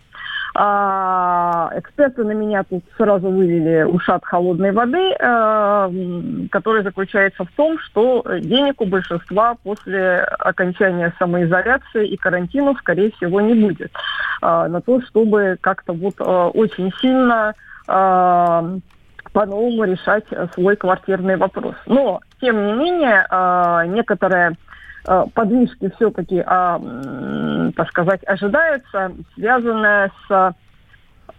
а, 0.54 1.70
эксперты 1.76 2.24
на 2.24 2.32
меня 2.32 2.62
тут 2.64 2.84
сразу 2.96 3.30
вывели 3.30 3.84
ушат 3.84 4.24
холодной 4.24 4.72
воды, 4.72 5.14
а, 5.18 5.88
м, 5.88 6.48
который 6.50 6.82
заключается 6.82 7.44
в 7.44 7.50
том, 7.52 7.78
что 7.78 8.22
денег 8.40 8.80
у 8.80 8.86
большинства 8.86 9.56
после 9.62 10.20
окончания 10.20 11.14
самоизоляции 11.18 12.06
и 12.06 12.16
карантина, 12.16 12.74
скорее 12.78 13.12
всего, 13.12 13.40
не 13.40 13.54
будет 13.54 13.92
а, 14.42 14.68
на 14.68 14.82
то, 14.82 15.00
чтобы 15.02 15.56
как-то 15.60 15.94
вот 15.94 16.14
а, 16.18 16.48
очень 16.48 16.92
сильно 17.00 17.54
а, 17.88 18.76
по-новому 19.32 19.84
решать 19.84 20.24
э, 20.30 20.46
свой 20.52 20.76
квартирный 20.76 21.36
вопрос. 21.38 21.74
Но, 21.86 22.20
тем 22.42 22.66
не 22.66 22.72
менее, 22.74 23.26
некоторые 23.88 24.50
э, 24.50 24.71
подвижки 25.04 25.90
все-таки, 25.96 26.42
а, 26.46 26.80
так 27.76 27.88
сказать, 27.88 28.20
ожидаются, 28.26 29.12
связанные 29.34 30.10
с 30.28 30.54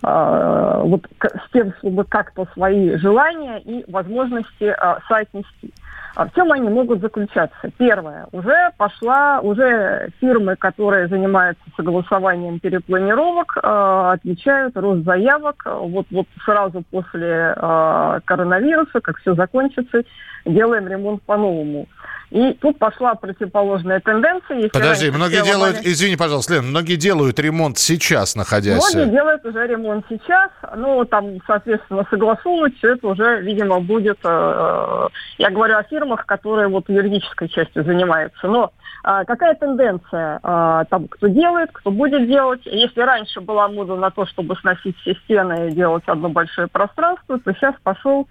а, 0.05 0.81
вот 0.83 1.07
с 1.21 1.51
тем, 1.53 1.73
чтобы 1.77 2.03
как-то 2.03 2.45
свои 2.53 2.97
желания 2.97 3.59
и 3.59 3.89
возможности 3.89 4.65
а, 4.65 4.99
соотнести. 5.07 5.73
А 6.15 6.27
в 6.27 6.33
чем 6.33 6.51
они 6.51 6.69
могут 6.69 7.01
заключаться? 7.01 7.71
Первое. 7.77 8.27
Уже 8.31 8.71
пошла, 8.77 9.39
уже 9.41 10.09
фирмы, 10.19 10.55
которые 10.55 11.07
занимаются 11.07 11.63
согласованием 11.75 12.59
перепланировок, 12.59 13.57
а, 13.63 14.13
отмечают 14.13 14.77
рост 14.77 15.03
заявок. 15.05 15.63
Вот, 15.65 16.05
вот 16.11 16.27
сразу 16.45 16.83
после 16.91 17.53
а, 17.57 18.19
коронавируса, 18.25 19.01
как 19.01 19.17
все 19.19 19.33
закончится, 19.33 20.03
делаем 20.45 20.87
ремонт 20.87 21.23
по-новому. 21.23 21.87
И 22.33 22.53
тут 22.53 22.79
пошла 22.79 23.13
противоположная 23.13 23.99
тенденция. 23.99 24.57
Если 24.57 24.69
Подожди, 24.69 25.11
многие 25.11 25.43
делают, 25.43 25.77
ломали- 25.77 25.83
извини, 25.83 26.15
пожалуйста, 26.15 26.55
Лен, 26.55 26.65
многие 26.65 26.95
делают 26.95 27.37
ремонт 27.39 27.77
сейчас, 27.77 28.35
находясь... 28.35 28.91
Многие 28.95 29.11
делают 29.11 29.45
уже 29.45 29.67
ремонт 29.67 30.03
сейчас, 30.09 30.49
ну, 30.75 31.05
там, 31.05 31.37
соответственно, 31.45 32.07
согласовывать 32.09 32.75
все 32.77 32.93
это 32.93 33.07
уже, 33.07 33.39
видимо, 33.41 33.81
будет, 33.81 34.17
э, 34.23 35.07
я 35.37 35.49
говорю 35.51 35.77
о 35.77 35.83
фирмах, 35.83 36.02
которые 36.25 36.67
вот 36.67 36.89
юридической 36.89 37.47
частью 37.49 37.83
занимаются, 37.83 38.47
но 38.47 38.71
а, 39.03 39.25
какая 39.25 39.55
тенденция, 39.55 40.39
а, 40.43 40.85
там, 40.85 41.07
кто 41.07 41.27
делает, 41.27 41.69
кто 41.73 41.91
будет 41.91 42.27
делать, 42.27 42.61
если 42.65 43.01
раньше 43.01 43.41
была 43.41 43.67
мода 43.67 43.95
на 43.95 44.11
то, 44.11 44.25
чтобы 44.25 44.55
сносить 44.57 44.97
все 44.99 45.15
стены 45.15 45.69
и 45.69 45.71
делать 45.71 46.03
одно 46.07 46.29
большое 46.29 46.67
пространство, 46.67 47.39
то 47.39 47.51
сейчас 47.53 47.75
пошел 47.83 48.27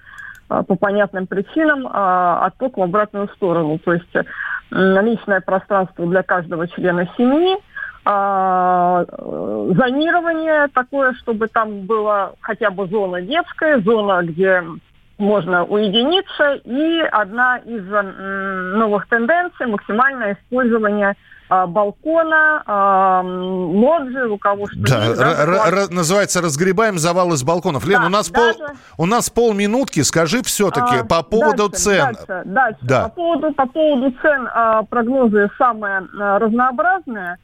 а, 0.48 0.62
по 0.62 0.76
понятным 0.76 1.26
причинам 1.26 1.88
а, 1.90 2.46
отток 2.46 2.78
в 2.78 2.82
обратную 2.82 3.28
сторону, 3.28 3.78
то 3.78 3.92
есть 3.92 4.14
личное 4.70 5.40
пространство 5.40 6.06
для 6.06 6.22
каждого 6.22 6.66
члена 6.68 7.06
семьи, 7.16 7.58
а, 8.04 9.04
зонирование 9.08 10.68
такое, 10.74 11.12
чтобы 11.14 11.46
там 11.46 11.82
была 11.82 12.32
хотя 12.40 12.70
бы 12.70 12.88
зона 12.88 13.22
детская, 13.22 13.80
зона, 13.80 14.22
где 14.24 14.64
можно 15.22 15.64
уединиться, 15.64 16.54
и 16.64 16.98
одна 17.10 17.58
из 17.58 17.82
новых 18.76 19.08
тенденций 19.08 19.66
максимальное 19.66 20.34
использование 20.34 21.14
а, 21.48 21.66
балкона, 21.66 22.62
м, 22.66 23.76
лоджии, 23.84 24.26
у 24.26 24.38
кого 24.38 24.66
что 24.68 24.80
Да, 24.80 25.04
есть, 25.04 25.18
да, 25.18 25.42
р- 25.42 25.54
класс. 25.54 25.72
р- 25.72 25.90
называется 25.90 26.40
«Разгребаем 26.40 26.96
завал 26.98 27.34
из 27.34 27.42
балконов». 27.44 27.84
Лен, 27.86 28.00
Да, 28.00 28.06
у, 28.06 28.08
нас 28.08 28.30
пол, 28.30 28.42
даже- 28.46 28.74
у 28.96 29.04
нас 29.04 29.28
полминутки. 29.28 30.00
Скажи 30.00 30.42
все-таки 30.42 31.00
А, 31.00 31.04
по 31.04 31.22
поводу 31.22 31.68
дальше, 31.68 31.84
цен. 31.84 32.04
Дальше, 32.14 32.42
дальше. 32.46 32.78
Да. 32.82 33.02
По, 33.02 33.08
поводу, 33.10 33.52
по 33.52 33.66
поводу 33.66 34.14
цен 34.22 34.48
а, 34.54 34.82
прогнозы 34.84 35.50
самые 35.58 36.00
разнообразные. 36.38 37.36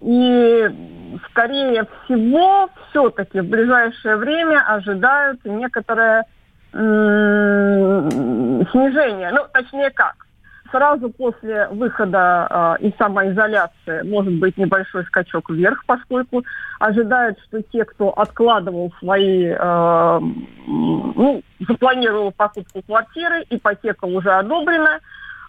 И, 0.00 0.68
скорее 1.30 1.86
всего, 2.04 2.68
все-таки 2.90 3.40
в 3.40 3.48
ближайшее 3.48 4.16
время 4.16 4.64
ожидают 4.66 5.44
некоторое 5.44 6.24
снижение. 8.70 9.30
Ну, 9.32 9.40
точнее 9.52 9.90
как. 9.90 10.14
Сразу 10.70 11.10
после 11.10 11.66
выхода 11.68 12.46
а, 12.48 12.76
из 12.78 12.94
самоизоляции 12.96 14.02
может 14.08 14.34
быть 14.34 14.56
небольшой 14.56 15.04
скачок 15.06 15.50
вверх, 15.50 15.84
поскольку 15.84 16.44
ожидают, 16.78 17.40
что 17.48 17.60
те, 17.60 17.84
кто 17.84 18.10
откладывал 18.10 18.92
свои, 19.00 19.46
м, 19.46 20.46
ну, 20.68 21.42
запланировал 21.58 22.30
покупку 22.30 22.82
квартиры, 22.82 23.44
ипотека 23.50 24.04
уже 24.04 24.30
одобрена, 24.30 25.00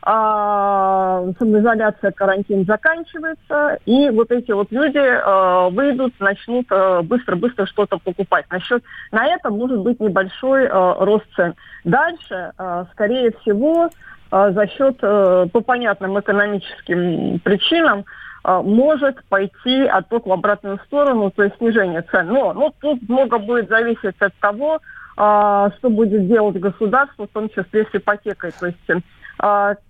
самоизоляция, 0.03 2.11
карантин 2.11 2.65
заканчивается, 2.65 3.77
и 3.85 4.09
вот 4.09 4.31
эти 4.31 4.51
вот 4.51 4.71
люди 4.71 4.97
а, 4.97 5.69
выйдут, 5.69 6.13
начнут 6.19 6.65
а, 6.71 7.03
быстро-быстро 7.03 7.67
что-то 7.67 7.99
покупать. 7.99 8.45
Насчет, 8.49 8.83
на 9.11 9.27
этом 9.27 9.57
может 9.57 9.79
быть 9.79 9.99
небольшой 9.99 10.67
а, 10.67 11.05
рост 11.05 11.25
цен. 11.35 11.53
Дальше, 11.83 12.51
а, 12.57 12.87
скорее 12.93 13.31
всего, 13.41 13.91
а, 14.31 14.51
за 14.51 14.65
счет, 14.67 14.97
э, 15.01 15.47
по 15.51 15.59
понятным 15.59 16.19
экономическим 16.19 17.39
причинам, 17.39 18.05
а, 18.43 18.61
может 18.61 19.23
пойти 19.25 19.85
отток 19.85 20.25
в 20.25 20.31
обратную 20.31 20.79
сторону, 20.85 21.31
то 21.31 21.43
есть 21.43 21.57
снижение 21.57 22.01
цен. 22.01 22.27
Но 22.27 22.53
ну, 22.53 22.73
тут 22.79 23.07
много 23.07 23.37
будет 23.37 23.69
зависеть 23.69 24.15
от 24.19 24.33
того, 24.35 24.79
а, 25.17 25.71
что 25.77 25.89
будет 25.89 26.27
делать 26.27 26.59
государство, 26.59 27.27
в 27.27 27.29
том 27.29 27.49
числе 27.49 27.83
с 27.83 27.93
ипотекой. 27.93 28.51
То 28.57 28.67
есть 28.67 28.89
а, 28.89 28.99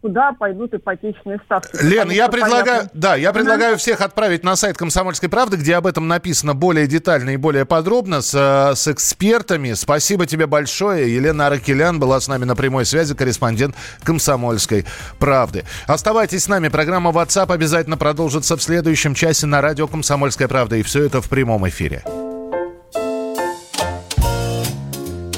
куда 0.02 0.32
пойдут 0.32 0.74
ипотечные 0.74 1.40
ставки. 1.44 1.76
Лен, 1.84 2.10
я 2.10 2.30
предлагаю, 2.30 2.66
понятно- 2.66 2.90
да, 2.94 3.16
я 3.16 3.34
предлагаю 3.34 3.78
всех 3.78 4.00
отправить 4.00 4.44
на 4.44 4.56
сайт 4.56 4.78
«Комсомольской 4.78 5.28
правды», 5.28 5.58
где 5.58 5.76
об 5.76 5.88
этом 5.88 6.08
написано 6.08 6.54
более 6.54 6.88
детально 6.88 7.32
и 7.32 7.38
более 7.38 7.66
подробно 7.66 8.22
с, 8.22 8.34
с 8.34 8.88
экспертами. 8.88 9.74
Спасибо 9.74 10.26
тебе 10.26 10.48
большое. 10.48 11.14
Елена 11.14 11.48
Аракелян 11.48 12.00
была 12.00 12.22
с 12.22 12.30
нами 12.30 12.46
на 12.46 12.56
прямой 12.56 12.86
связи, 12.86 13.14
корреспондент 13.14 13.76
«Комсомольской 14.04 14.86
правды». 15.20 15.66
Оставайтесь 15.86 16.46
с 16.46 16.48
нами. 16.48 16.70
Программа 16.70 17.12
WhatsApp 17.12 17.52
обязательно 17.52 17.98
продолжится 17.98 18.56
в 18.56 18.64
следующем 18.64 19.14
часе 19.14 19.48
на 19.48 19.60
радио 19.60 19.88
«Комсомольская 19.88 20.48
правда». 20.48 20.78
И 20.78 20.84
все 20.84 21.04
это 21.04 21.22
в 21.22 21.28
прямом 21.28 21.68
эфире. 21.68 22.04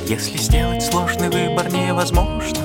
Если 0.06 0.38
сделать 0.38 0.84
сложный 0.84 1.30
выбор 1.30 1.72
невозможно, 1.72 2.60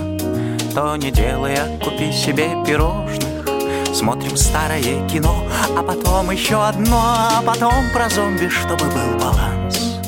то 0.74 0.96
не 0.96 1.10
делай, 1.10 1.54
а 1.54 1.78
купи 1.82 2.12
себе 2.12 2.50
пирожных. 2.66 3.46
Смотрим 3.94 4.36
старое 4.36 5.08
кино, 5.08 5.44
а 5.76 5.82
потом 5.82 6.30
еще 6.30 6.62
одно, 6.64 7.00
а 7.00 7.42
потом 7.44 7.72
про 7.92 8.08
зомби, 8.08 8.48
чтобы 8.48 8.84
был 8.84 9.18
баланс. 9.18 9.98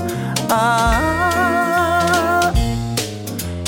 А-а-а. 0.50 1.80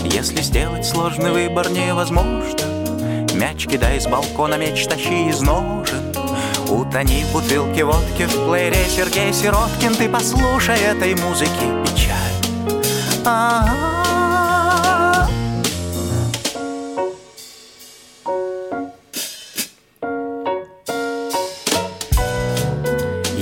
Если 0.05 0.43
сделать 0.43 0.87
сложный 0.87 1.33
выбор 1.33 1.71
невозможно, 1.71 2.67
мяч 3.35 3.67
кидай 3.67 4.01
с 4.01 4.07
балкона, 4.07 4.55
меч 4.55 4.87
тащи 4.87 5.29
из 5.29 5.41
ножен. 5.41 6.13
Утони 6.69 7.25
в 7.25 7.33
бутылке 7.33 7.85
водки 7.85 8.27
в 8.27 8.49
плеере 8.49 8.87
Сергей 8.89 9.33
Сироткин, 9.33 9.95
ты 9.95 10.09
послушай 10.09 10.79
этой 10.79 11.15
музыки 11.17 11.67
печаль. 11.85 12.37
А-а-а. 13.25 13.92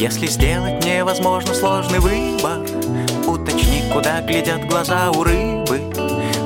Если 0.00 0.26
сделать 0.28 0.82
невозможно 0.82 1.52
сложный 1.52 1.98
выбор, 1.98 2.60
уточни, 3.26 3.82
куда 3.92 4.22
глядят 4.22 4.64
глаза 4.64 5.10
у 5.10 5.22
рыбы. 5.22 5.92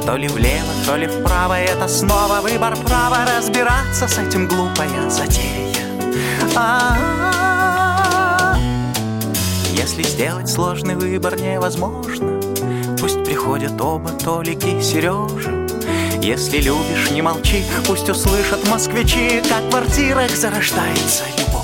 То 0.05 0.17
ли 0.17 0.27
влево, 0.27 0.73
то 0.85 0.97
ли 0.97 1.07
вправо, 1.07 1.61
это 1.61 1.87
снова 1.87 2.41
выбор 2.43 2.75
права 2.75 3.19
разбираться 3.25 4.09
с 4.09 4.19
этим 4.19 4.49
глупая 4.49 5.09
затея. 5.09 5.73
А-а-а. 6.57 7.77
Если 9.71 10.03
сделать 10.03 10.51
сложный 10.51 10.97
выбор 10.97 11.41
невозможно, 11.41 12.41
пусть 12.99 13.23
приходят 13.23 13.81
оба 13.81 14.11
Толики 14.11 14.81
и 14.81 14.83
Сережа. 14.83 15.69
Если 16.21 16.59
любишь, 16.59 17.13
не 17.13 17.23
молчи, 17.23 17.63
пусть 17.87 18.09
услышат 18.11 18.69
москвичи, 18.69 19.41
как 19.49 19.63
в 19.63 19.71
квартирах 19.71 20.33
зарождается 20.33 21.23
любовь. 21.39 21.64